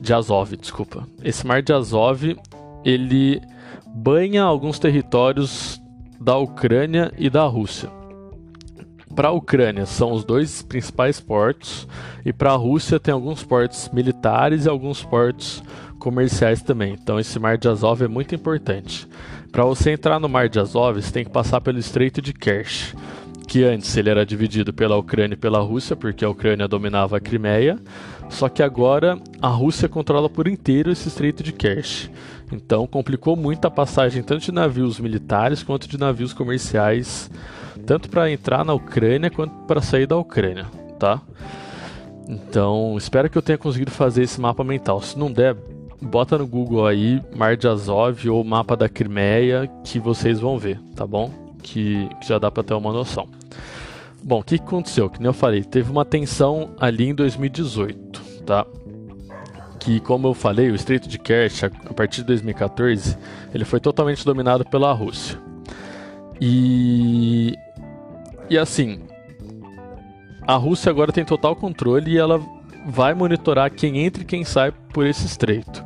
de 0.00 0.12
Azov, 0.12 0.54
desculpa. 0.56 1.06
Esse 1.24 1.46
Mar 1.46 1.62
de 1.62 1.72
Azov, 1.72 2.36
ele 2.84 3.40
banha 3.94 4.42
alguns 4.42 4.78
territórios 4.78 5.80
da 6.20 6.36
Ucrânia 6.36 7.10
e 7.16 7.30
da 7.30 7.44
Rússia. 7.44 7.88
Para 9.14 9.28
a 9.28 9.32
Ucrânia 9.32 9.84
são 9.84 10.12
os 10.12 10.24
dois 10.24 10.62
principais 10.62 11.20
portos 11.20 11.86
e 12.24 12.32
para 12.32 12.52
a 12.52 12.56
Rússia 12.56 12.98
tem 12.98 13.12
alguns 13.12 13.44
portos 13.44 13.90
militares 13.92 14.64
e 14.64 14.68
alguns 14.68 15.02
portos 15.02 15.62
comerciais 15.98 16.62
também. 16.62 16.96
Então 17.00 17.20
esse 17.20 17.38
Mar 17.38 17.58
de 17.58 17.68
Azov 17.68 18.02
é 18.02 18.08
muito 18.08 18.34
importante. 18.34 19.06
Para 19.52 19.64
você 19.64 19.92
entrar 19.92 20.18
no 20.18 20.30
Mar 20.30 20.48
de 20.48 20.58
Azov, 20.58 21.00
você 21.00 21.12
tem 21.12 21.24
que 21.24 21.30
passar 21.30 21.60
pelo 21.60 21.78
Estreito 21.78 22.22
de 22.22 22.32
Kerch, 22.32 22.96
que 23.46 23.62
antes 23.64 23.94
ele 23.98 24.08
era 24.08 24.24
dividido 24.24 24.72
pela 24.72 24.96
Ucrânia 24.96 25.34
e 25.34 25.38
pela 25.38 25.60
Rússia, 25.60 25.94
porque 25.94 26.24
a 26.24 26.30
Ucrânia 26.30 26.66
dominava 26.66 27.18
a 27.18 27.20
Crimeia, 27.20 27.78
só 28.30 28.48
que 28.48 28.62
agora 28.62 29.18
a 29.42 29.48
Rússia 29.48 29.90
controla 29.90 30.30
por 30.30 30.48
inteiro 30.48 30.90
esse 30.90 31.08
Estreito 31.08 31.42
de 31.42 31.52
Kerch. 31.52 32.10
Então 32.50 32.86
complicou 32.86 33.36
muito 33.36 33.66
a 33.66 33.70
passagem 33.70 34.22
tanto 34.22 34.42
de 34.42 34.52
navios 34.52 34.98
militares 34.98 35.62
quanto 35.62 35.86
de 35.86 35.98
navios 35.98 36.32
comerciais, 36.32 37.30
tanto 37.86 38.08
para 38.08 38.30
entrar 38.30 38.64
na 38.64 38.74
Ucrânia 38.74 39.30
quanto 39.30 39.54
para 39.66 39.80
sair 39.80 40.06
da 40.06 40.16
Ucrânia, 40.16 40.66
tá? 40.98 41.20
Então, 42.28 42.96
espero 42.96 43.28
que 43.28 43.36
eu 43.36 43.42
tenha 43.42 43.58
conseguido 43.58 43.90
fazer 43.90 44.22
esse 44.22 44.40
mapa 44.40 44.62
mental. 44.62 45.02
Se 45.02 45.18
não 45.18 45.30
der, 45.30 45.56
bota 46.00 46.38
no 46.38 46.46
Google 46.46 46.86
aí 46.86 47.20
Mar 47.34 47.56
de 47.56 47.68
Azov 47.68 48.28
ou 48.30 48.44
mapa 48.44 48.76
da 48.76 48.88
Crimeia 48.88 49.68
que 49.84 49.98
vocês 49.98 50.40
vão 50.40 50.58
ver, 50.58 50.80
tá 50.94 51.06
bom? 51.06 51.30
Que, 51.62 52.08
que 52.20 52.28
já 52.28 52.38
dá 52.38 52.50
para 52.50 52.62
ter 52.62 52.74
uma 52.74 52.92
noção. 52.92 53.28
Bom, 54.22 54.40
o 54.40 54.42
que, 54.44 54.54
aconteceu? 54.54 55.10
Que 55.10 55.18
nem 55.18 55.26
eu 55.26 55.32
falei, 55.32 55.64
teve 55.64 55.90
uma 55.90 56.04
tensão 56.04 56.70
ali 56.78 57.08
em 57.08 57.14
2018, 57.14 58.22
tá? 58.46 58.64
que, 59.82 59.98
como 59.98 60.28
eu 60.28 60.34
falei, 60.34 60.70
o 60.70 60.76
Estreito 60.76 61.08
de 61.08 61.18
Kerch, 61.18 61.66
a 61.66 61.92
partir 61.92 62.20
de 62.20 62.28
2014, 62.28 63.18
ele 63.52 63.64
foi 63.64 63.80
totalmente 63.80 64.24
dominado 64.24 64.64
pela 64.64 64.92
Rússia. 64.92 65.36
E 66.40 67.56
e 68.52 68.58
assim, 68.58 69.00
a 70.46 70.56
Rússia 70.56 70.90
agora 70.90 71.10
tem 71.10 71.24
total 71.24 71.56
controle 71.56 72.10
e 72.12 72.18
ela 72.18 72.38
vai 72.86 73.14
monitorar 73.14 73.70
quem 73.70 74.04
entra 74.04 74.22
e 74.22 74.26
quem 74.26 74.44
sai 74.44 74.70
por 74.92 75.06
esse 75.06 75.24
estreito. 75.24 75.82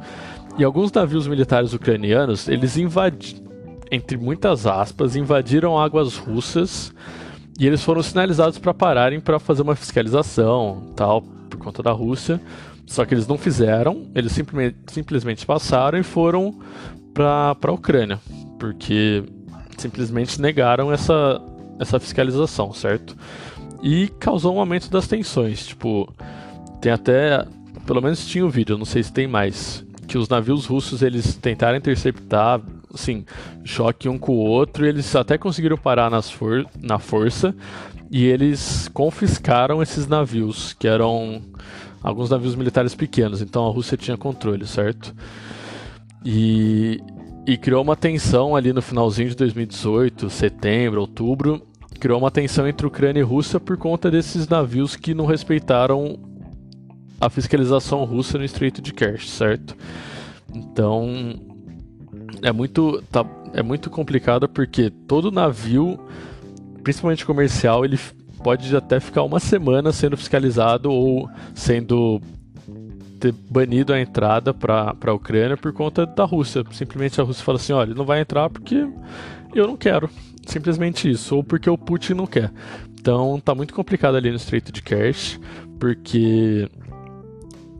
E 0.59 0.64
alguns 0.64 0.90
navios 0.90 1.29
militares 1.29 1.72
ucranianos, 1.72 2.48
eles 2.48 2.76
invadiram, 2.76 3.44
entre 3.92 4.16
muitas 4.16 4.66
aspas, 4.66 5.14
invadiram 5.14 5.79
águas 5.79 6.16
russas 6.16 6.92
e 7.57 7.66
eles 7.66 7.85
foram 7.85 8.02
sinalizados 8.02 8.59
para 8.59 8.74
pararem 8.74 9.20
para 9.20 9.38
fazer 9.38 9.62
uma 9.62 9.76
fiscalização, 9.76 10.92
tal, 10.96 11.22
por 11.22 11.59
conta 11.59 11.85
da 11.85 11.92
Rússia. 11.92 12.40
Só 12.85 13.05
que 13.05 13.14
eles 13.14 13.29
não 13.29 13.38
fizeram, 13.38 14.07
eles 14.12 14.33
simplesmente, 14.33 14.76
simplesmente 14.88 15.46
passaram 15.46 15.98
e 15.98 16.02
foram 16.02 16.59
para 17.14 17.57
a 17.62 17.72
Ucrânia, 17.72 18.18
porque 18.59 19.22
simplesmente 19.76 20.40
negaram 20.40 20.92
essa, 20.92 21.40
essa 21.78 21.98
fiscalização, 22.00 22.72
certo? 22.72 23.16
E 23.82 24.08
causou 24.18 24.56
um 24.56 24.60
aumento 24.60 24.90
das 24.90 25.06
tensões. 25.06 25.66
Tipo, 25.66 26.12
tem 26.80 26.92
até. 26.92 27.46
Pelo 27.86 28.02
menos 28.02 28.26
tinha 28.26 28.44
um 28.44 28.48
vídeo, 28.48 28.76
não 28.76 28.84
sei 28.84 29.02
se 29.02 29.12
tem 29.12 29.26
mais. 29.26 29.84
Que 30.06 30.18
os 30.18 30.28
navios 30.28 30.66
russos 30.66 31.02
eles 31.02 31.34
tentaram 31.36 31.76
interceptar, 31.76 32.60
assim, 32.92 33.24
choque 33.64 34.08
um 34.08 34.18
com 34.18 34.32
o 34.32 34.44
outro, 34.44 34.84
e 34.84 34.88
eles 34.88 35.14
até 35.14 35.36
conseguiram 35.36 35.76
parar 35.76 36.10
nas 36.10 36.30
for 36.30 36.64
na 36.80 36.98
força, 36.98 37.54
e 38.10 38.24
eles 38.24 38.88
confiscaram 38.94 39.82
esses 39.82 40.06
navios, 40.06 40.72
que 40.74 40.86
eram 40.86 41.42
alguns 42.02 42.30
navios 42.30 42.54
militares 42.54 42.94
pequenos, 42.94 43.42
então 43.42 43.66
a 43.66 43.70
Rússia 43.70 43.96
tinha 43.96 44.16
controle, 44.16 44.64
certo? 44.64 45.12
E, 46.24 47.00
e 47.46 47.56
criou 47.56 47.80
uma 47.80 47.94
tensão 47.94 48.56
ali 48.56 48.72
no 48.72 48.82
finalzinho 48.82 49.28
de 49.28 49.37
2018, 49.37 50.28
setembro, 50.28 51.00
outubro, 51.00 51.62
criou 52.00 52.18
uma 52.18 52.30
tensão 52.30 52.66
entre 52.66 52.87
Ucrânia 52.87 53.20
e 53.20 53.22
Rússia 53.22 53.61
por 53.61 53.76
conta 53.76 54.11
desses 54.11 54.48
navios 54.48 54.96
que 54.96 55.14
não 55.14 55.26
respeitaram 55.26 56.18
a 57.20 57.30
fiscalização 57.30 58.04
russa 58.04 58.37
no 58.37 58.44
Estreito 58.44 58.82
de 58.82 58.92
Kerch, 58.92 59.28
certo? 59.30 59.76
Então 60.52 61.40
é 62.42 62.50
muito 62.50 63.00
tá, 63.12 63.24
é 63.52 63.62
muito 63.62 63.88
complicado 63.90 64.48
porque 64.48 64.90
todo 64.90 65.30
navio, 65.30 65.98
principalmente 66.82 67.24
comercial, 67.24 67.85
ele 67.85 67.98
pode 68.42 68.74
até 68.76 68.98
ficar 68.98 69.22
uma 69.22 69.38
semana 69.38 69.92
sendo 69.92 70.16
fiscalizado 70.16 70.90
ou 70.90 71.30
sendo 71.54 72.20
ter 73.18 73.33
banido 73.33 73.92
a 73.92 74.00
entrada 74.00 74.52
para 74.55 74.94
a 75.05 75.12
Ucrânia 75.12 75.57
por 75.57 75.72
conta 75.72 76.07
da 76.07 76.24
Rússia. 76.24 76.64
Simplesmente 76.72 77.20
a 77.20 77.24
Rússia 77.24 77.44
fala 77.44 77.59
assim: 77.59 77.72
olha, 77.72 77.94
não 77.94 78.05
vai 78.05 78.20
entrar 78.20 78.48
porque 78.50 78.87
eu 79.55 79.66
não 79.66 79.76
quero. 79.76 80.09
Simplesmente 80.46 81.11
isso. 81.11 81.37
Ou 81.37 81.44
porque 81.44 81.68
o 81.68 81.79
Putin 81.79 82.14
não 82.14 82.26
quer. 82.26 82.52
Então 82.98 83.40
tá 83.40 83.55
muito 83.55 83.74
complicado 83.74 84.16
ali 84.16 84.31
no 84.31 84.37
Estreito 84.37 84.72
de 84.72 84.83
Kerch, 84.83 85.40
porque 85.79 86.68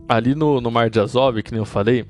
ali 0.07 0.33
no, 0.33 0.61
no 0.61 0.71
Mar 0.71 0.89
de 0.89 0.99
Azov, 0.99 1.41
que 1.43 1.51
nem 1.51 1.59
eu 1.59 1.65
falei, 1.65 2.05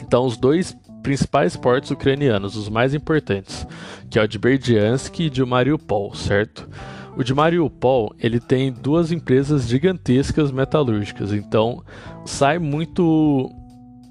então 0.00 0.26
os 0.26 0.36
dois 0.36 0.76
principais 1.02 1.56
portos 1.56 1.90
ucranianos, 1.90 2.56
os 2.56 2.68
mais 2.68 2.94
importantes, 2.94 3.66
que 4.10 4.18
é 4.18 4.22
o 4.22 4.28
de 4.28 4.38
Berdiansk 4.38 5.20
e 5.20 5.30
de 5.30 5.44
Mariupol, 5.44 6.14
certo? 6.14 6.68
O 7.16 7.22
de 7.22 7.34
Mariupol, 7.34 8.14
ele 8.18 8.40
tem 8.40 8.72
duas 8.72 9.12
empresas 9.12 9.68
gigantescas 9.68 10.50
metalúrgicas, 10.50 11.32
então 11.32 11.82
sai 12.24 12.58
muito 12.58 13.50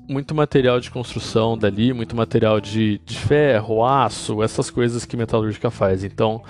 muito 0.07 0.35
material 0.35 0.79
de 0.79 0.91
construção 0.91 1.57
dali, 1.57 1.93
muito 1.93 2.15
material 2.15 2.59
de, 2.59 2.99
de 3.05 3.17
ferro, 3.17 3.85
aço, 3.85 4.43
essas 4.43 4.69
coisas 4.69 5.05
que 5.05 5.15
metalúrgica 5.15 5.71
faz. 5.71 6.03
Então, 6.03 6.43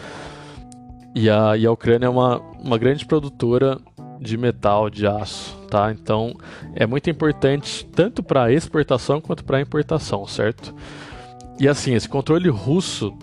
e 1.13 1.29
a, 1.29 1.55
e 1.55 1.65
a 1.65 1.71
Ucrânia 1.71 2.07
é 2.07 2.09
uma, 2.09 2.39
uma 2.59 2.77
grande 2.79 3.05
produtora 3.05 3.77
de 4.19 4.35
metal, 4.35 4.89
de 4.89 5.05
aço, 5.05 5.55
tá? 5.69 5.91
Então, 5.91 6.33
é 6.73 6.87
muito 6.87 7.09
importante 7.09 7.85
tanto 7.85 8.23
para 8.23 8.51
exportação 8.51 9.21
quanto 9.21 9.43
para 9.43 9.61
importação, 9.61 10.25
certo? 10.25 10.73
E 11.59 11.67
assim, 11.67 11.93
esse 11.93 12.09
controle 12.09 12.49
russo 12.49 13.15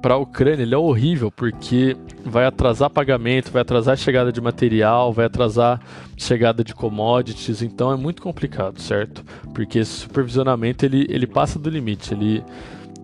para 0.00 0.14
a 0.14 0.18
Ucrânia 0.18 0.62
ele 0.62 0.74
é 0.74 0.78
horrível 0.78 1.30
porque 1.30 1.96
vai 2.24 2.46
atrasar 2.46 2.90
pagamento, 2.90 3.50
vai 3.50 3.62
atrasar 3.62 3.94
a 3.94 3.96
chegada 3.96 4.32
de 4.32 4.40
material, 4.40 5.12
vai 5.12 5.26
atrasar 5.26 5.80
a 5.80 5.80
chegada 6.16 6.62
de 6.62 6.74
commodities, 6.74 7.62
então 7.62 7.92
é 7.92 7.96
muito 7.96 8.22
complicado, 8.22 8.80
certo? 8.80 9.24
Porque 9.54 9.78
esse 9.78 9.92
supervisionamento 9.92 10.84
ele, 10.84 11.06
ele 11.08 11.26
passa 11.26 11.58
do 11.58 11.70
limite, 11.70 12.14
ele, 12.14 12.44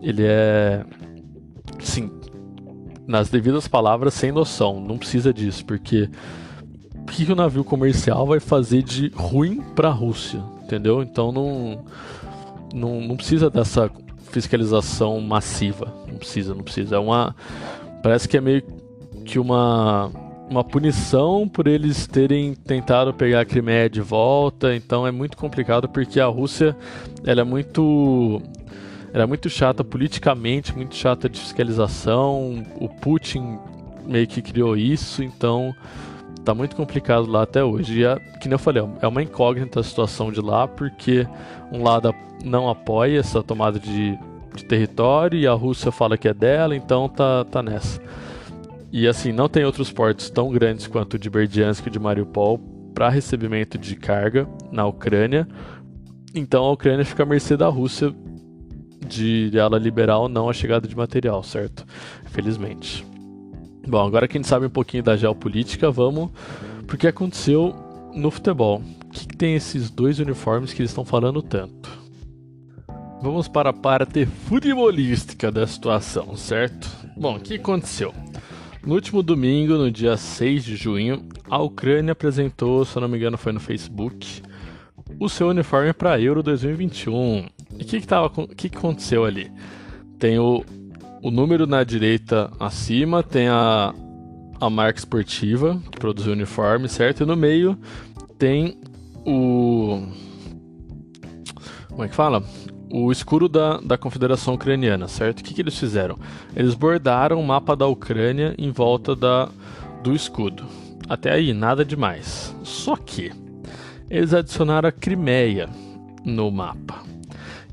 ele 0.01 0.23
é, 0.25 0.85
sim, 1.81 2.11
nas 3.07 3.29
devidas 3.29 3.67
palavras, 3.67 4.15
sem 4.15 4.33
noção, 4.33 4.81
não 4.81 4.99
precisa 4.99 5.33
disso, 5.33 5.65
porque 5.65 6.09
o 6.95 7.05
que 7.05 7.31
o 7.31 7.37
navio 7.37 7.65
comercial 7.65 8.27
vai 8.27 8.41
fazer 8.41 8.83
de 8.83 9.11
ruim 9.15 9.61
para 9.75 9.89
a 9.89 9.93
Rússia, 9.93 10.43
entendeu? 10.63 11.03
Então 11.03 11.33
não, 11.33 11.85
não, 12.73 13.01
não 13.01 13.17
precisa 13.17 13.51
dessa 13.51 13.91
fiscalização 14.33 15.21
massiva. 15.21 15.93
Não 16.09 16.17
precisa, 16.17 16.55
não 16.55 16.63
precisa. 16.63 16.97
É 16.97 16.99
uma. 16.99 17.37
Parece 18.03 18.29
que 18.29 18.37
é 18.37 18.41
meio 18.41 18.63
que 19.25 19.39
uma. 19.39 20.11
Uma 20.51 20.63
punição 20.63 21.49
por 21.49 21.67
eles 21.67 22.07
terem 22.07 22.55
tentado 22.55 23.15
pegar 23.15 23.41
a 23.41 23.45
Crimeia 23.45 23.89
de 23.89 24.03
volta, 24.03 24.77
então 24.77 25.07
é 25.07 25.11
muito 25.11 25.35
complicado 25.35 25.89
porque 25.89 26.21
a 26.21 26.27
Rússia 26.27 26.77
ela 27.25 27.41
é 27.41 27.45
muito 27.45 28.43
era 29.15 29.25
é 29.25 29.27
muito 29.27 29.51
chata 29.51 29.85
politicamente, 29.85 30.75
muito 30.75 30.95
chata 30.95 31.29
de 31.29 31.39
fiscalização. 31.39 32.65
O 32.81 32.89
Putin 32.89 33.59
meio 34.07 34.27
que 34.27 34.41
criou 34.41 34.77
isso, 34.77 35.23
então 35.23 35.75
tá 36.45 36.55
muito 36.55 36.77
complicado 36.77 37.31
lá 37.31 37.43
até 37.43 37.65
hoje. 37.65 38.01
E, 38.01 38.05
é, 38.05 38.17
que 38.41 38.49
nem 38.49 38.53
eu 38.53 38.59
falei, 38.59 38.83
é 39.01 39.07
uma 39.07 39.23
incógnita 39.23 39.81
a 39.81 39.83
situação 39.83 40.31
de 40.31 40.41
lá, 40.41 40.67
porque 40.67 41.27
um 41.73 41.83
lado 41.83 42.15
não 42.45 42.69
apoia 42.69 43.19
essa 43.21 43.43
tomada 43.43 43.79
de, 43.79 44.19
de 44.55 44.65
território 44.65 45.39
e 45.39 45.47
a 45.47 45.53
Rússia 45.53 45.93
fala 45.93 46.19
que 46.19 46.29
é 46.29 46.35
dela, 46.35 46.75
então 46.75 47.09
tá, 47.09 47.45
tá 47.45 47.63
nessa. 47.63 48.01
E 48.93 49.09
assim, 49.09 49.33
não 49.33 49.49
tem 49.49 49.65
outros 49.65 49.91
portos 49.91 50.29
tão 50.29 50.51
grandes 50.51 50.87
quanto 50.87 51.15
o 51.15 51.19
de 51.19 51.31
Berdiansk 51.31 51.87
e 51.87 51.91
de 51.91 51.99
Mariupol 51.99 52.59
para 52.95 53.09
recebimento 53.09 53.79
de 53.79 53.97
carga 53.97 54.47
na 54.71 54.87
Ucrânia. 54.87 55.49
Então 56.35 56.65
a 56.65 56.73
Ucrânia 56.73 57.05
fica 57.05 57.23
à 57.23 57.27
mercê 57.27 57.57
da 57.57 57.69
Rússia 57.69 58.15
de 59.07 59.51
ela 59.57 59.79
liberar 59.79 60.19
ou 60.19 60.29
não 60.29 60.49
a 60.49 60.53
chegada 60.53 60.87
de 60.87 60.97
material, 60.97 61.43
certo? 61.43 61.85
Felizmente. 62.27 63.12
Bom, 63.87 64.07
agora 64.07 64.29
que 64.29 64.37
a 64.37 64.41
gente 64.41 64.49
sabe 64.49 64.67
um 64.67 64.71
pouquinho 64.71 65.03
da 65.03 65.17
geopolítica, 65.17 65.91
vamos 65.91 66.31
pro 66.87 66.97
que 66.97 67.07
aconteceu 67.07 67.75
no 68.15 68.31
futebol. 68.31 68.83
O 69.07 69.11
que, 69.11 69.27
que 69.27 69.37
tem 69.37 69.55
esses 69.55 69.91
dois 69.91 70.19
uniformes 70.19 70.73
que 70.73 70.81
eles 70.81 70.91
estão 70.91 71.05
falando 71.05 71.43
tanto? 71.43 71.91
Vamos 73.21 73.49
para 73.49 73.71
a 73.71 73.73
parte 73.73 74.27
futebolística 74.27 75.51
da 75.51 75.67
situação, 75.67 76.37
certo? 76.37 76.89
Bom, 77.17 77.37
o 77.37 77.41
que 77.41 77.55
aconteceu? 77.55 78.15
No 78.85 78.95
último 78.95 79.23
domingo, 79.23 79.75
no 79.75 79.91
dia 79.91 80.17
6 80.17 80.65
de 80.65 80.77
junho, 80.77 81.25
a 81.49 81.59
Ucrânia 81.63 82.13
apresentou, 82.13 82.85
se 82.85 82.97
eu 82.97 83.01
não 83.01 83.09
me 83.09 83.17
engano, 83.17 83.39
foi 83.39 83.53
no 83.53 83.61
Facebook, 83.61 84.43
o 85.21 85.29
seu 85.29 85.49
uniforme 85.49 85.93
para 85.93 86.21
Euro 86.21 86.43
2021. 86.43 87.47
E 87.79 87.83
o 87.83 87.87
que, 87.87 88.01
que, 88.01 88.07
que, 88.57 88.69
que 88.69 88.77
aconteceu 88.77 89.25
ali? 89.25 89.53
Tem 90.19 90.39
o, 90.39 90.65
o 91.23 91.31
número 91.31 91.69
na 91.69 91.85
direita 91.85 92.51
acima, 92.59 93.23
tem 93.23 93.47
a, 93.47 93.95
a 94.61 94.69
marca 94.69 94.99
esportiva 94.99 95.81
que 95.91 95.99
produziu 96.01 96.33
o 96.33 96.35
uniforme, 96.35 96.89
certo? 96.89 97.23
E 97.23 97.27
no 97.27 97.37
meio 97.37 97.79
tem 98.37 98.77
o. 99.25 100.03
Como 101.89 102.03
é 102.03 102.09
que 102.09 102.15
fala? 102.15 102.43
O 102.91 103.13
escuro 103.13 103.49
da, 103.49 103.79
da 103.79 103.97
Confederação 103.97 104.55
Ucraniana, 104.55 105.07
certo? 105.07 105.41
O 105.41 105.45
que, 105.45 105.55
que 105.55 105.63
eles 105.63 105.79
fizeram? 105.79 106.19
Eles 106.57 106.75
bordaram 106.75 107.41
o 107.41 107.47
mapa 107.47 107.77
da 107.77 107.87
Ucrânia 107.87 108.55
em 108.59 108.71
volta 108.71 109.15
da, 109.15 109.49
do 110.03 110.13
escudo. 110.15 110.65
Até 111.09 111.33
aí, 111.33 111.55
nada 111.55 111.85
demais. 111.85 112.55
Só 112.65 112.97
que 112.97 113.31
eles 114.11 114.35
adicionaram 114.35 114.89
a 114.89 114.93
Crimeia 114.93 115.69
no 116.25 116.51
mapa. 116.51 117.03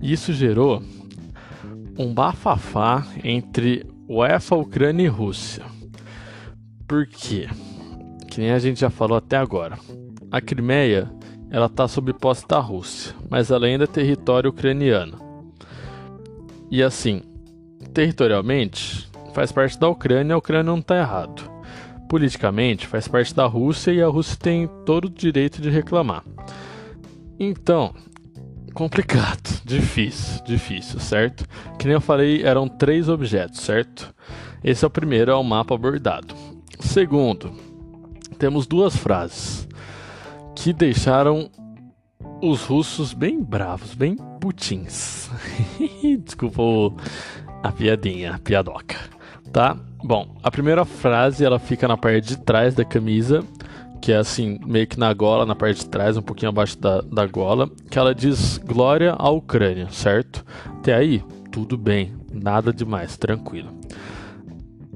E 0.01 0.13
isso 0.13 0.31
gerou 0.31 0.81
um 1.99 2.13
bafafá 2.13 3.05
entre 3.25 3.85
UEFA, 4.07 4.55
Ucrânia 4.55 5.03
e 5.03 5.07
Rússia. 5.09 5.65
Por 6.87 7.05
quê? 7.05 7.49
Que 8.31 8.39
nem 8.39 8.51
a 8.51 8.59
gente 8.59 8.79
já 8.79 8.89
falou 8.89 9.17
até 9.17 9.35
agora. 9.35 9.77
A 10.31 10.39
Crimeia 10.39 11.11
ela 11.51 11.65
está 11.65 11.89
sob 11.89 12.13
posse 12.13 12.47
da 12.47 12.57
Rússia, 12.57 13.13
mas 13.29 13.51
ela 13.51 13.65
ainda 13.65 13.83
é 13.83 13.87
território 13.87 14.49
ucraniano. 14.49 15.17
E 16.71 16.81
assim, 16.81 17.21
territorialmente, 17.93 19.09
faz 19.33 19.51
parte 19.51 19.77
da 19.77 19.89
Ucrânia, 19.89 20.35
a 20.35 20.37
Ucrânia 20.37 20.63
não 20.63 20.79
está 20.79 20.97
errado. 20.97 21.51
Politicamente, 22.07 22.87
faz 22.87 23.09
parte 23.09 23.35
da 23.35 23.45
Rússia 23.45 23.91
e 23.91 24.01
a 24.01 24.07
Rússia 24.07 24.37
tem 24.39 24.69
todo 24.85 25.05
o 25.05 25.09
direito 25.09 25.61
de 25.61 25.69
reclamar. 25.69 26.23
Então, 27.37 27.93
complicado, 28.73 29.61
difícil, 29.63 30.43
difícil, 30.43 30.99
certo? 30.99 31.45
Que 31.77 31.85
nem 31.85 31.95
eu 31.95 32.01
falei, 32.01 32.43
eram 32.43 32.67
três 32.67 33.09
objetos, 33.09 33.61
certo? 33.61 34.13
Esse 34.63 34.83
é 34.83 34.87
o 34.87 34.91
primeiro, 34.91 35.31
é 35.31 35.35
o 35.35 35.43
mapa 35.43 35.77
bordado. 35.77 36.35
Segundo, 36.79 37.53
temos 38.37 38.67
duas 38.67 38.95
frases 38.95 39.67
que 40.55 40.73
deixaram 40.73 41.49
os 42.41 42.63
russos 42.63 43.13
bem 43.13 43.41
bravos, 43.41 43.93
bem 43.93 44.15
putins. 44.39 45.29
Desculpa 46.23 46.61
a 47.63 47.71
piadinha, 47.71 48.35
a 48.35 48.39
piadoca, 48.39 48.97
tá? 49.51 49.77
Bom, 50.03 50.37
a 50.41 50.49
primeira 50.49 50.85
frase 50.85 51.43
ela 51.43 51.59
fica 51.59 51.87
na 51.87 51.97
parte 51.97 52.29
de 52.29 52.37
trás 52.37 52.73
da 52.73 52.85
camisa, 52.85 53.43
que 54.01 54.11
é 54.11 54.17
assim, 54.17 54.59
meio 54.65 54.87
que 54.87 54.99
na 54.99 55.13
gola, 55.13 55.45
na 55.45 55.55
parte 55.55 55.79
de 55.79 55.89
trás, 55.89 56.17
um 56.17 56.21
pouquinho 56.21 56.49
abaixo 56.49 56.77
da, 56.77 57.01
da 57.01 57.25
gola, 57.25 57.69
que 57.89 57.99
ela 57.99 58.15
diz 58.15 58.57
Glória 58.57 59.13
à 59.17 59.29
Ucrânia, 59.29 59.87
certo? 59.91 60.45
Até 60.77 60.93
aí, 60.93 61.23
tudo 61.51 61.77
bem, 61.77 62.13
nada 62.31 62.71
demais, 62.71 63.17
tranquilo. 63.17 63.69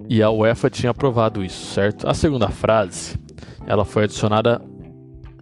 E 0.10 0.22
a 0.22 0.30
UEFA 0.30 0.70
tinha 0.70 0.92
aprovado 0.92 1.44
isso, 1.44 1.74
certo? 1.74 2.08
A 2.08 2.14
segunda 2.14 2.50
frase, 2.50 3.18
ela 3.66 3.86
foi 3.86 4.04
adicionada 4.04 4.62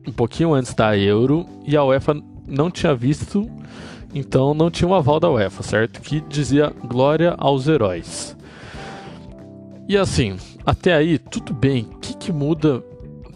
um 0.08 0.12
pouquinho 0.12 0.54
antes 0.54 0.74
da 0.74 0.98
Euro 0.98 1.46
e 1.66 1.76
a 1.76 1.84
UEFA 1.84 2.16
não 2.48 2.72
tinha 2.72 2.96
visto, 2.96 3.50
então 4.14 4.54
não 4.54 4.70
tinha 4.70 4.88
um 4.88 4.96
aval 4.96 5.20
da 5.20 5.30
UEFA, 5.30 5.64
certo? 5.64 6.02
Que 6.02 6.22
dizia 6.22 6.74
glória 6.88 7.36
aos 7.38 7.68
heróis. 7.68 8.36
E 9.88 9.98
assim, 9.98 10.38
até 10.66 10.94
aí, 10.94 11.18
tudo 11.18 11.54
bem. 11.54 11.88
O 11.92 12.00
que, 12.00 12.16
que 12.16 12.32
muda 12.32 12.84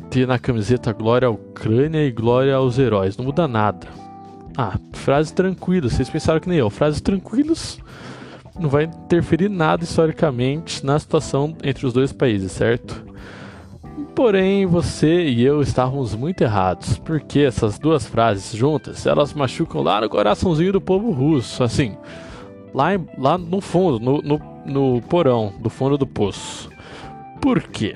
ter 0.10 0.28
na 0.28 0.39
camiseta 0.39 0.91
glória 0.94 1.28
à 1.28 1.32
Ucrânia 1.32 2.06
e 2.06 2.12
glória 2.12 2.56
aos 2.56 2.80
heróis? 2.80 3.18
Não 3.18 3.26
muda 3.26 3.48
nada. 3.48 3.88
Ah, 4.58 4.78
frases 4.94 5.32
tranquilas. 5.32 5.94
Vocês 5.94 6.10
pensaram 6.10 6.39
que 6.39 6.50
nem 6.50 6.60
eu. 6.60 6.70
Frases 6.70 7.02
tranquilas 7.02 7.80
não 8.60 8.70
vai 8.70 8.86
interferir 8.86 9.50
nada 9.50 9.84
historicamente 9.84 10.86
na 10.86 10.98
situação 10.98 11.56
entre 11.63 11.86
os 11.86 11.94
dois 11.94 12.12
países, 12.12 12.52
certo? 12.52 13.06
Porém, 14.15 14.65
você 14.65 15.26
e 15.26 15.44
eu 15.44 15.62
estávamos 15.62 16.15
muito 16.15 16.41
errados, 16.41 16.98
porque 17.00 17.39
essas 17.39 17.78
duas 17.78 18.06
frases 18.06 18.54
juntas, 18.54 19.06
elas 19.06 19.34
machucam 19.34 19.82
lá 19.82 20.00
no 20.00 20.10
coraçãozinho 20.10 20.72
do 20.72 20.82
povo 20.82 21.12
russo, 21.12 21.63
assim, 21.63 21.98
lá, 22.74 22.96
em, 22.96 23.06
lá 23.18 23.38
no 23.38 23.60
fundo, 23.60 24.00
no, 24.00 24.22
no, 24.22 24.41
no 24.65 25.02
porão, 25.02 25.54
do 25.60 25.70
fundo 25.70 25.98
do 25.98 26.08
poço. 26.08 26.70
Por 27.41 27.62
quê? 27.63 27.96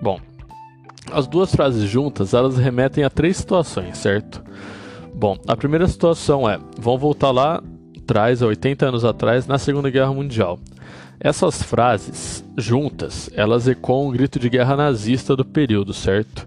Bom, 0.00 0.20
as 1.12 1.26
duas 1.26 1.54
frases 1.54 1.88
juntas, 1.88 2.34
elas 2.34 2.56
remetem 2.56 3.04
a 3.04 3.10
três 3.10 3.36
situações, 3.36 3.98
certo? 3.98 4.42
Bom, 5.14 5.38
a 5.46 5.56
primeira 5.56 5.86
situação 5.86 6.48
é, 6.48 6.58
vão 6.78 6.98
voltar 6.98 7.30
lá 7.30 7.62
atrás, 7.96 8.42
80 8.42 8.86
anos 8.86 9.04
atrás, 9.04 9.46
na 9.46 9.58
Segunda 9.58 9.90
Guerra 9.90 10.12
Mundial. 10.12 10.58
Essas 11.18 11.62
frases 11.62 12.44
juntas, 12.56 13.30
elas 13.34 13.66
ecoam 13.66 14.08
um 14.08 14.12
grito 14.12 14.38
de 14.38 14.50
guerra 14.50 14.76
nazista 14.76 15.34
do 15.34 15.44
período, 15.44 15.94
certo? 15.94 16.44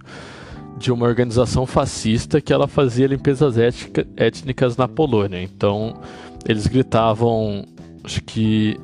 De 0.77 0.91
uma 0.91 1.07
organização 1.07 1.65
fascista 1.65 2.39
que 2.39 2.53
ela 2.53 2.67
fazia 2.67 3.07
limpezas 3.07 3.57
étnica, 3.57 4.07
étnicas 4.15 4.77
na 4.77 4.87
Polônia. 4.87 5.41
Então, 5.41 5.99
eles 6.47 6.67
gritavam, 6.67 7.65
acho 8.03 8.21
que, 8.21 8.79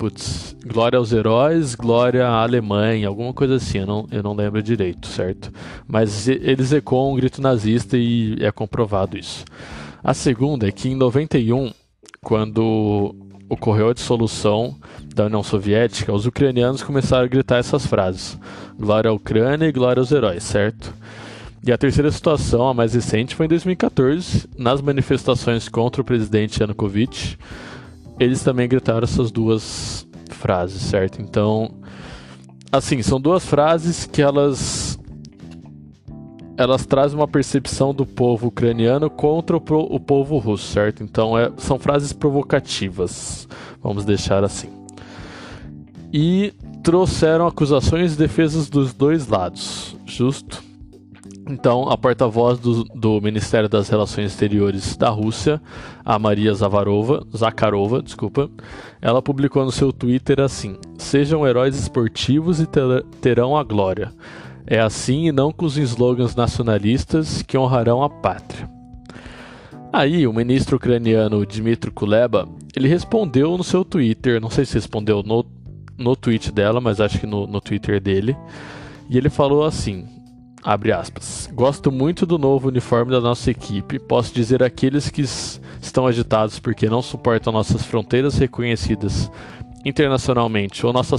putz, 0.00 0.56
glória 0.66 0.96
aos 0.96 1.12
heróis, 1.12 1.74
glória 1.74 2.26
à 2.26 2.42
Alemanha, 2.42 3.06
alguma 3.06 3.34
coisa 3.34 3.56
assim, 3.56 3.80
eu 3.80 3.86
não, 3.86 4.06
eu 4.10 4.22
não 4.22 4.34
lembro 4.34 4.62
direito, 4.62 5.06
certo? 5.06 5.52
Mas 5.86 6.26
eles 6.26 6.72
ecoam 6.72 7.12
um 7.12 7.16
grito 7.16 7.42
nazista 7.42 7.98
e 7.98 8.34
é 8.40 8.50
comprovado 8.50 9.18
isso. 9.18 9.44
A 10.02 10.14
segunda 10.14 10.66
é 10.66 10.72
que 10.72 10.88
em 10.88 10.94
91, 10.94 11.70
quando 12.22 13.14
ocorreu 13.46 13.90
a 13.90 13.92
dissolução 13.92 14.74
da 15.14 15.26
União 15.26 15.42
Soviética, 15.42 16.14
os 16.14 16.24
ucranianos 16.24 16.82
começaram 16.82 17.24
a 17.26 17.28
gritar 17.28 17.58
essas 17.58 17.84
frases: 17.84 18.38
Glória 18.78 19.10
à 19.10 19.12
Ucrânia 19.12 19.66
e 19.66 19.72
glória 19.72 20.00
aos 20.00 20.10
heróis, 20.10 20.42
certo? 20.44 20.94
E 21.62 21.70
a 21.70 21.76
terceira 21.76 22.10
situação, 22.10 22.68
a 22.68 22.72
mais 22.72 22.94
recente, 22.94 23.34
foi 23.34 23.44
em 23.44 23.50
2014, 23.50 24.48
nas 24.56 24.80
manifestações 24.80 25.68
contra 25.68 26.00
o 26.00 26.04
presidente 26.06 26.58
Yanukovych. 26.62 27.36
Eles 28.20 28.44
também 28.44 28.68
gritaram 28.68 29.02
essas 29.02 29.30
duas 29.30 30.06
frases, 30.28 30.82
certo? 30.82 31.22
Então, 31.22 31.74
assim, 32.70 33.00
são 33.02 33.18
duas 33.18 33.46
frases 33.46 34.04
que 34.04 34.20
elas 34.20 35.00
elas 36.56 36.84
trazem 36.84 37.18
uma 37.18 37.26
percepção 37.26 37.94
do 37.94 38.04
povo 38.04 38.48
ucraniano 38.48 39.08
contra 39.08 39.56
o, 39.56 39.62
o 39.94 39.98
povo 39.98 40.36
russo, 40.36 40.70
certo? 40.70 41.02
Então 41.02 41.36
é, 41.38 41.50
são 41.56 41.78
frases 41.78 42.12
provocativas, 42.12 43.48
vamos 43.82 44.04
deixar 44.04 44.44
assim. 44.44 44.68
E 46.12 46.52
trouxeram 46.82 47.46
acusações 47.46 48.12
e 48.12 48.18
defesas 48.18 48.68
dos 48.68 48.92
dois 48.92 49.26
lados, 49.26 49.96
justo? 50.04 50.62
Então, 51.50 51.88
a 51.88 51.98
porta-voz 51.98 52.60
do, 52.60 52.84
do, 52.84 53.20
Ministério 53.20 53.68
das 53.68 53.88
Relações 53.88 54.30
Exteriores 54.30 54.96
da 54.96 55.08
Rússia, 55.08 55.60
a 56.04 56.16
Maria 56.16 56.54
Zavarova, 56.54 57.26
Zakharova, 57.36 58.00
desculpa, 58.00 58.48
ela 59.02 59.20
publicou 59.20 59.64
no 59.64 59.72
seu 59.72 59.92
Twitter 59.92 60.38
assim: 60.38 60.78
Sejam 60.96 61.44
heróis 61.44 61.76
esportivos 61.76 62.60
e 62.60 62.68
terão 63.20 63.56
a 63.56 63.64
glória. 63.64 64.12
É 64.64 64.78
assim 64.78 65.26
e 65.26 65.32
não 65.32 65.50
com 65.50 65.66
os 65.66 65.76
slogans 65.76 66.36
nacionalistas 66.36 67.42
que 67.42 67.58
honrarão 67.58 68.04
a 68.04 68.08
pátria. 68.08 68.70
Aí, 69.92 70.28
o 70.28 70.32
ministro 70.32 70.76
ucraniano 70.76 71.44
Dmitry 71.44 71.90
Kuleba, 71.90 72.48
ele 72.76 72.86
respondeu 72.86 73.58
no 73.58 73.64
seu 73.64 73.84
Twitter, 73.84 74.40
não 74.40 74.50
sei 74.50 74.64
se 74.64 74.74
respondeu 74.74 75.20
no, 75.24 75.44
no 75.98 76.14
tweet 76.14 76.52
dela, 76.52 76.80
mas 76.80 77.00
acho 77.00 77.18
que 77.18 77.26
no, 77.26 77.44
no 77.48 77.60
Twitter 77.60 78.00
dele, 78.00 78.36
e 79.08 79.18
ele 79.18 79.28
falou 79.28 79.64
assim, 79.64 80.06
abre 80.62 80.92
aspas, 80.92 81.48
gosto 81.52 81.90
muito 81.90 82.26
do 82.26 82.38
novo 82.38 82.68
uniforme 82.68 83.10
da 83.10 83.20
nossa 83.20 83.50
equipe, 83.50 83.98
posso 83.98 84.34
dizer 84.34 84.62
àqueles 84.62 85.08
que 85.08 85.22
estão 85.22 86.06
agitados 86.06 86.58
porque 86.58 86.88
não 86.88 87.00
suportam 87.00 87.52
nossas 87.52 87.84
fronteiras 87.84 88.36
reconhecidas 88.36 89.30
internacionalmente 89.84 90.84
ou 90.84 90.92
nossa 90.92 91.16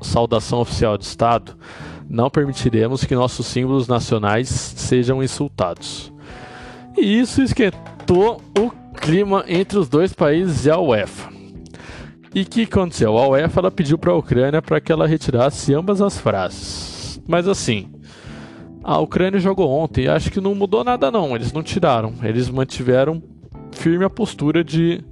saudação 0.00 0.60
oficial 0.60 0.96
de 0.96 1.04
Estado, 1.04 1.56
não 2.08 2.30
permitiremos 2.30 3.04
que 3.04 3.14
nossos 3.14 3.46
símbolos 3.46 3.88
nacionais 3.88 4.48
sejam 4.48 5.22
insultados. 5.22 6.12
E 6.96 7.18
isso 7.18 7.42
esquentou 7.42 8.40
o 8.56 8.70
clima 8.94 9.44
entre 9.48 9.78
os 9.78 9.88
dois 9.88 10.12
países 10.12 10.66
e 10.66 10.70
a 10.70 10.78
UEFA. 10.78 11.32
E 12.32 12.42
o 12.42 12.44
que 12.44 12.62
aconteceu? 12.62 13.16
A 13.18 13.28
UEFA 13.28 13.70
pediu 13.70 13.98
para 13.98 14.12
a 14.12 14.16
Ucrânia 14.16 14.62
para 14.62 14.80
que 14.80 14.92
ela 14.92 15.06
retirasse 15.06 15.74
ambas 15.74 16.00
as 16.00 16.18
frases. 16.18 17.20
Mas 17.26 17.48
assim, 17.48 17.88
a 18.84 18.98
Ucrânia 19.00 19.40
jogou 19.40 19.70
ontem 19.70 20.06
acho 20.08 20.30
que 20.30 20.42
não 20.42 20.54
mudou 20.54 20.84
nada 20.84 21.10
não. 21.10 21.34
Eles 21.34 21.52
não 21.52 21.62
tiraram. 21.62 22.12
Eles 22.22 22.50
mantiveram 22.50 23.22
firme 23.72 24.04
a 24.04 24.10
postura 24.10 24.62
de 24.62 25.02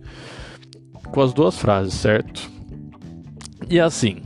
com 1.11 1.21
as 1.23 1.33
duas 1.33 1.59
frases, 1.59 1.95
certo? 1.95 2.51
E 3.69 3.81
assim, 3.81 4.23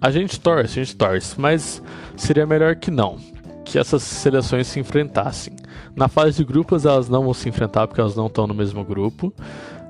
a 0.00 0.10
gente 0.10 0.38
torce, 0.40 0.80
a 0.80 0.84
gente 0.84 0.96
torce, 0.96 1.40
mas 1.40 1.82
seria 2.16 2.46
melhor 2.46 2.76
que 2.76 2.90
não, 2.90 3.16
que 3.64 3.78
essas 3.78 4.02
seleções 4.02 4.66
se 4.66 4.78
enfrentassem. 4.78 5.54
Na 5.94 6.08
fase 6.08 6.38
de 6.38 6.44
grupos 6.44 6.84
elas 6.84 7.08
não 7.08 7.24
vão 7.24 7.34
se 7.34 7.48
enfrentar 7.48 7.86
porque 7.86 8.00
elas 8.00 8.14
não 8.16 8.26
estão 8.26 8.46
no 8.46 8.54
mesmo 8.54 8.84
grupo. 8.84 9.32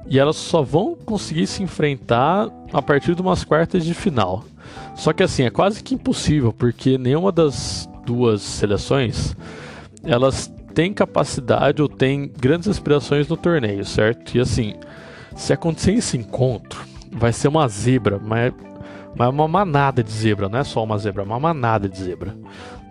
E 0.09 0.21
elas 0.21 0.37
só 0.37 0.63
vão 0.63 0.95
conseguir 0.95 1.49
se 1.49 1.65
enfrentar 1.65 2.49
a 2.73 2.81
partir 2.81 3.15
de 3.15 3.21
umas 3.21 3.43
quartas 3.43 3.85
de 3.85 3.93
final. 3.93 4.45
Só 4.95 5.13
que 5.13 5.23
assim, 5.23 5.43
é 5.43 5.51
quase 5.51 5.83
que 5.83 5.95
impossível, 5.95 6.53
porque 6.53 6.97
nenhuma 6.97 7.33
das 7.33 7.89
duas 8.07 8.41
seleções 8.41 9.37
elas 10.07 10.51
têm 10.75 10.93
capacidade 10.93 11.83
ou 11.83 11.89
têm 11.89 12.31
grandes 12.39 12.69
aspirações 12.69 13.29
no 13.29 13.37
torneio, 13.37 13.85
certo? 13.85 14.37
E 14.37 14.41
assim, 14.41 14.75
se 15.35 15.53
acontecer 15.53 15.93
esse 15.93 16.17
encontro, 16.17 16.81
vai 17.11 17.33
ser 17.33 17.49
uma 17.49 17.67
zebra, 17.69 18.21
mas, 18.23 18.53
mas 19.17 19.29
uma 19.29 19.49
manada 19.49 20.03
de 20.03 20.13
zebra, 20.13 20.49
não 20.49 20.59
é 20.59 20.65
só 20.65 20.83
uma 20.85 20.97
zebra, 20.99 21.23
é 21.23 21.27
uma 21.27 21.41
manada 21.41 21.89
de 21.89 21.99
zebra, 21.99 22.37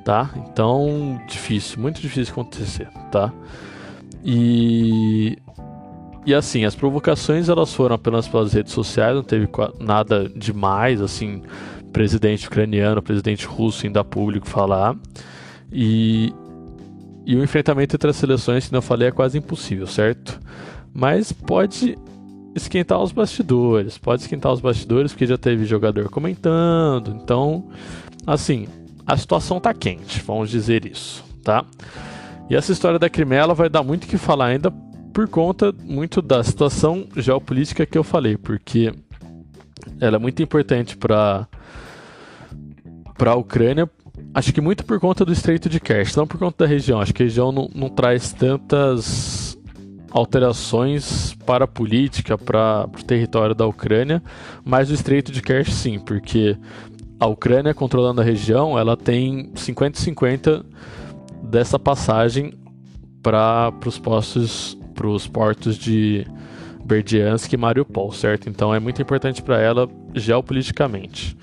tá? 0.03 0.29
Então, 0.35 1.21
difícil, 1.27 1.79
muito 1.79 2.01
difícil 2.01 2.33
acontecer, 2.33 2.87
tá? 3.11 3.31
E 4.23 5.37
e 6.25 6.33
assim, 6.33 6.65
as 6.65 6.73
provocações 6.73 7.49
elas 7.49 7.71
foram 7.71 7.95
apenas 7.95 8.27
pelas 8.27 8.51
redes 8.51 8.73
sociais, 8.73 9.15
não 9.15 9.21
teve 9.21 9.47
nada 9.79 10.27
demais, 10.27 10.99
assim, 10.99 11.43
presidente 11.95 12.45
ucraniano, 12.45 13.01
presidente 13.01 13.45
russo 13.45 13.87
indo 13.87 13.97
a 13.97 14.03
público 14.03 14.45
falar. 14.45 14.97
E, 15.71 16.33
e 17.25 17.37
o 17.37 17.41
enfrentamento 17.41 17.95
entre 17.95 18.09
as 18.09 18.17
seleções, 18.17 18.67
como 18.67 18.75
eu 18.75 18.81
falei, 18.81 19.07
é 19.07 19.11
quase 19.11 19.37
impossível, 19.37 19.87
certo? 19.87 20.37
Mas 20.93 21.31
pode 21.31 21.97
esquentar 22.53 23.01
os 23.01 23.13
bastidores, 23.13 23.97
pode 23.97 24.23
esquentar 24.23 24.51
os 24.51 24.59
bastidores 24.59 25.13
porque 25.13 25.25
já 25.25 25.37
teve 25.37 25.63
jogador 25.63 26.09
comentando. 26.09 27.17
Então, 27.23 27.69
assim, 28.27 28.67
a 29.07 29.15
situação 29.15 29.61
tá 29.61 29.73
quente, 29.73 30.21
vamos 30.21 30.49
dizer 30.49 30.85
isso, 30.85 31.23
tá? 31.45 31.63
E 32.49 32.57
essa 32.57 32.73
história 32.73 32.99
da 32.99 33.09
Crimeia 33.09 33.47
vai 33.47 33.69
dar 33.69 33.83
muito 33.83 34.05
que 34.05 34.17
falar 34.17 34.47
ainda 34.47 34.69
por 35.13 35.29
conta 35.29 35.73
muito 35.81 36.21
da 36.21 36.43
situação 36.43 37.07
geopolítica 37.15 37.85
que 37.85 37.97
eu 37.97 38.03
falei, 38.03 38.35
porque 38.35 38.93
ela 40.01 40.17
é 40.17 40.19
muito 40.19 40.43
importante 40.43 40.97
para 40.97 41.47
para 43.17 43.31
a 43.31 43.35
Ucrânia, 43.35 43.89
acho 44.33 44.53
que 44.53 44.61
muito 44.61 44.85
por 44.85 44.99
conta 44.99 45.25
do 45.25 45.31
Estreito 45.31 45.69
de 45.69 45.79
Kerch, 45.79 46.15
não 46.15 46.27
por 46.27 46.37
conta 46.37 46.65
da 46.65 46.69
região. 46.69 46.99
Acho 46.99 47.13
que 47.13 47.23
a 47.23 47.25
região 47.25 47.51
não, 47.51 47.69
não 47.73 47.89
traz 47.89 48.31
tantas 48.33 49.57
alterações 50.11 51.33
para 51.45 51.65
a 51.65 51.67
política, 51.67 52.37
para 52.37 52.87
o 52.87 53.03
território 53.03 53.53
da 53.53 53.65
Ucrânia, 53.65 54.23
mas 54.63 54.89
o 54.89 54.93
Estreito 54.93 55.31
de 55.31 55.41
Kerch 55.41 55.71
sim, 55.71 55.99
porque 55.99 56.57
a 57.19 57.27
Ucrânia 57.27 57.73
controlando 57.73 58.21
a 58.21 58.23
região, 58.23 58.77
ela 58.77 58.95
tem 58.95 59.51
50-50 59.53 60.65
dessa 61.43 61.77
passagem 61.77 62.53
para 63.21 63.73
os 63.85 63.97
postos 63.97 64.77
para 64.93 65.07
os 65.07 65.27
portos 65.27 65.77
de 65.77 66.25
Berdiansk 66.85 67.51
e 67.51 67.57
Mariupol, 67.57 68.13
certo? 68.13 68.49
Então 68.49 68.73
é 68.73 68.79
muito 68.79 69.01
importante 69.01 69.41
para 69.41 69.59
ela 69.59 69.89
geopoliticamente. 70.13 71.35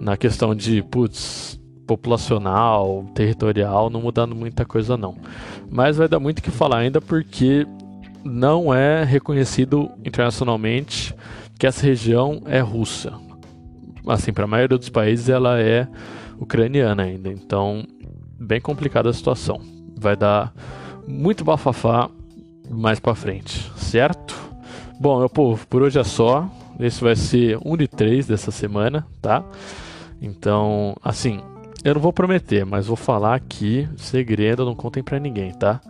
Na 0.00 0.16
questão 0.16 0.54
de, 0.54 0.82
putz, 0.82 1.60
populacional, 1.86 3.04
territorial, 3.14 3.88
não 3.90 4.02
mudando 4.02 4.34
muita 4.34 4.64
coisa 4.64 4.96
não. 4.96 5.16
Mas 5.70 5.96
vai 5.96 6.06
dar 6.06 6.20
muito 6.20 6.38
o 6.38 6.42
que 6.42 6.50
falar 6.50 6.78
ainda 6.78 7.00
porque 7.00 7.66
não 8.24 8.72
é 8.72 9.04
reconhecido 9.04 9.90
internacionalmente 10.04 11.14
que 11.58 11.66
essa 11.66 11.84
região 11.84 12.42
é 12.46 12.60
russa. 12.60 13.12
Assim, 14.06 14.32
para 14.32 14.44
a 14.44 14.48
maioria 14.48 14.78
dos 14.78 14.88
países 14.88 15.28
ela 15.28 15.60
é 15.60 15.88
ucraniana 16.38 17.02
ainda. 17.02 17.30
Então, 17.30 17.84
bem 18.38 18.60
complicada 18.60 19.10
a 19.10 19.12
situação. 19.12 19.60
Vai 19.96 20.16
dar 20.16 20.52
muito 21.06 21.44
bafafá 21.44 22.08
mais 22.70 23.00
para 23.00 23.14
frente, 23.14 23.70
certo? 23.76 24.36
Bom, 25.00 25.18
meu 25.18 25.28
povo, 25.28 25.66
por 25.66 25.82
hoje 25.82 25.98
é 25.98 26.04
só. 26.04 26.48
Esse 26.78 27.02
vai 27.02 27.16
ser 27.16 27.58
um 27.64 27.76
de 27.76 27.88
três 27.88 28.26
dessa 28.26 28.50
semana, 28.50 29.06
tá? 29.20 29.44
Então, 30.20 30.96
assim, 31.02 31.40
eu 31.84 31.94
não 31.94 32.00
vou 32.00 32.12
prometer, 32.12 32.66
mas 32.66 32.86
vou 32.86 32.96
falar 32.96 33.34
aqui, 33.34 33.88
segredo, 33.96 34.64
não 34.64 34.74
contem 34.74 35.02
para 35.02 35.18
ninguém, 35.18 35.52
tá? 35.52 35.80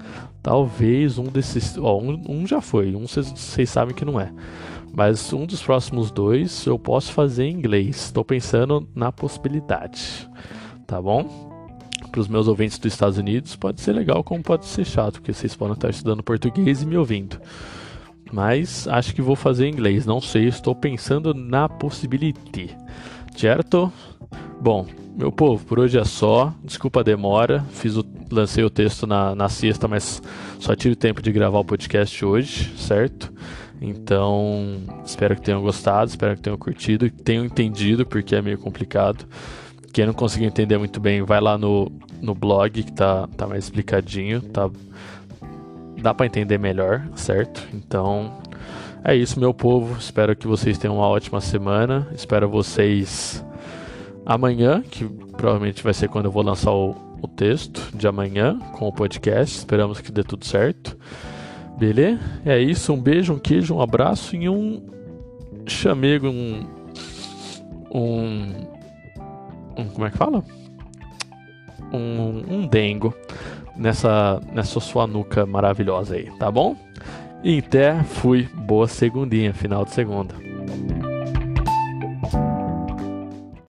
Talvez 0.42 1.18
um 1.18 1.24
desses, 1.24 1.76
ó, 1.78 1.98
um, 1.98 2.22
um 2.28 2.46
já 2.46 2.60
foi, 2.60 2.94
um 2.94 3.06
vocês 3.06 3.70
sabem 3.70 3.94
que 3.94 4.04
não 4.04 4.20
é. 4.20 4.32
Mas 4.92 5.32
um 5.32 5.46
dos 5.46 5.62
próximos 5.62 6.10
dois 6.10 6.66
eu 6.66 6.78
posso 6.78 7.12
fazer 7.12 7.44
em 7.44 7.52
inglês. 7.52 8.06
Estou 8.06 8.24
pensando 8.24 8.88
na 8.94 9.12
possibilidade, 9.12 10.28
tá 10.86 11.00
bom? 11.00 11.48
para 12.10 12.20
os 12.20 12.28
meus 12.28 12.48
ouvintes 12.48 12.78
dos 12.78 12.92
Estados 12.92 13.18
Unidos 13.18 13.54
pode 13.54 13.80
ser 13.80 13.92
legal, 13.92 14.24
como 14.24 14.42
pode 14.42 14.66
ser 14.66 14.84
chato, 14.84 15.14
porque 15.14 15.32
vocês 15.32 15.54
podem 15.54 15.74
estar 15.74 15.90
estudando 15.90 16.22
português 16.22 16.82
e 16.82 16.86
me 16.86 16.96
ouvindo. 16.96 17.40
Mas 18.32 18.86
acho 18.88 19.14
que 19.14 19.22
vou 19.22 19.36
fazer 19.36 19.66
em 19.66 19.72
inglês, 19.72 20.04
não 20.04 20.20
sei, 20.20 20.46
estou 20.48 20.74
pensando 20.74 21.32
na 21.32 21.68
possibilidade. 21.68 22.76
Certo? 23.38 23.92
Bom, 24.61 24.85
meu 25.16 25.31
povo, 25.31 25.64
por 25.64 25.79
hoje 25.79 25.96
é 25.96 26.05
só. 26.05 26.53
Desculpa 26.64 26.98
a 26.98 27.03
demora, 27.05 27.64
fiz 27.70 27.96
o, 27.96 28.05
lancei 28.33 28.64
o 28.64 28.68
texto 28.68 29.07
na, 29.07 29.33
na 29.33 29.48
sexta, 29.48 29.87
mas 29.87 30.20
só 30.59 30.74
tive 30.74 30.96
tempo 30.96 31.22
de 31.22 31.31
gravar 31.31 31.61
o 31.61 31.64
podcast 31.64 32.24
hoje, 32.24 32.77
certo? 32.77 33.33
Então, 33.81 34.81
espero 35.05 35.37
que 35.37 35.42
tenham 35.42 35.62
gostado, 35.62 36.11
espero 36.11 36.35
que 36.35 36.42
tenham 36.42 36.59
curtido, 36.59 37.09
que 37.09 37.22
tenham 37.22 37.44
entendido, 37.44 38.05
porque 38.05 38.35
é 38.35 38.42
meio 38.42 38.59
complicado. 38.59 39.24
Quem 39.92 40.05
não 40.05 40.12
conseguiu 40.12 40.48
entender 40.48 40.77
muito 40.77 40.98
bem, 40.98 41.22
vai 41.22 41.40
lá 41.40 41.57
no, 41.57 41.92
no 42.20 42.35
blog 42.35 42.83
que 42.83 42.92
tá, 42.92 43.29
tá 43.37 43.46
mais 43.46 43.62
explicadinho, 43.62 44.42
tá? 44.42 44.68
Dá 46.03 46.12
para 46.12 46.27
entender 46.27 46.59
melhor, 46.59 47.09
certo? 47.14 47.64
Então, 47.72 48.37
é 49.04 49.14
isso, 49.14 49.38
meu 49.38 49.54
povo. 49.54 49.96
Espero 49.98 50.34
que 50.37 50.46
vocês 50.46 50.78
tenham 50.78 50.96
uma 50.96 51.06
ótima 51.06 51.40
semana. 51.40 52.06
Espero 52.12 52.48
vocês 52.48 53.44
amanhã, 54.26 54.82
que 54.82 55.04
provavelmente 55.37 55.82
vai 55.82 55.94
ser 55.94 56.08
quando 56.08 56.26
eu 56.26 56.30
vou 56.30 56.42
lançar 56.42 56.72
o, 56.72 56.94
o 57.22 57.28
texto 57.28 57.96
de 57.96 58.06
amanhã 58.06 58.58
com 58.72 58.88
o 58.88 58.92
podcast. 58.92 59.56
Esperamos 59.56 60.00
que 60.00 60.12
dê 60.12 60.22
tudo 60.22 60.44
certo. 60.44 60.96
Beleza? 61.78 62.20
É 62.44 62.58
isso. 62.58 62.92
Um 62.92 63.00
beijo, 63.00 63.32
um 63.32 63.38
queijo, 63.38 63.74
um 63.74 63.80
abraço 63.80 64.37
e 64.37 64.48
um 64.48 64.84
chamego, 65.66 66.28
um. 66.28 66.66
um 67.94 68.78
um 69.78 69.88
como 69.88 70.06
é 70.06 70.11
que 70.11 70.18
fala? 70.18 70.44
Um, 71.92 72.42
um 72.48 72.66
dengo 72.66 73.14
nessa, 73.76 74.40
nessa 74.52 74.80
sua 74.80 75.06
nuca 75.06 75.46
maravilhosa 75.46 76.16
aí, 76.16 76.30
tá 76.38 76.50
bom? 76.50 76.76
Até 77.44 78.03
fui 78.03 78.48
boa 78.53 78.88
segundinha, 78.88 79.55
final 79.55 79.85
de 79.85 79.92
segunda. 79.92 80.47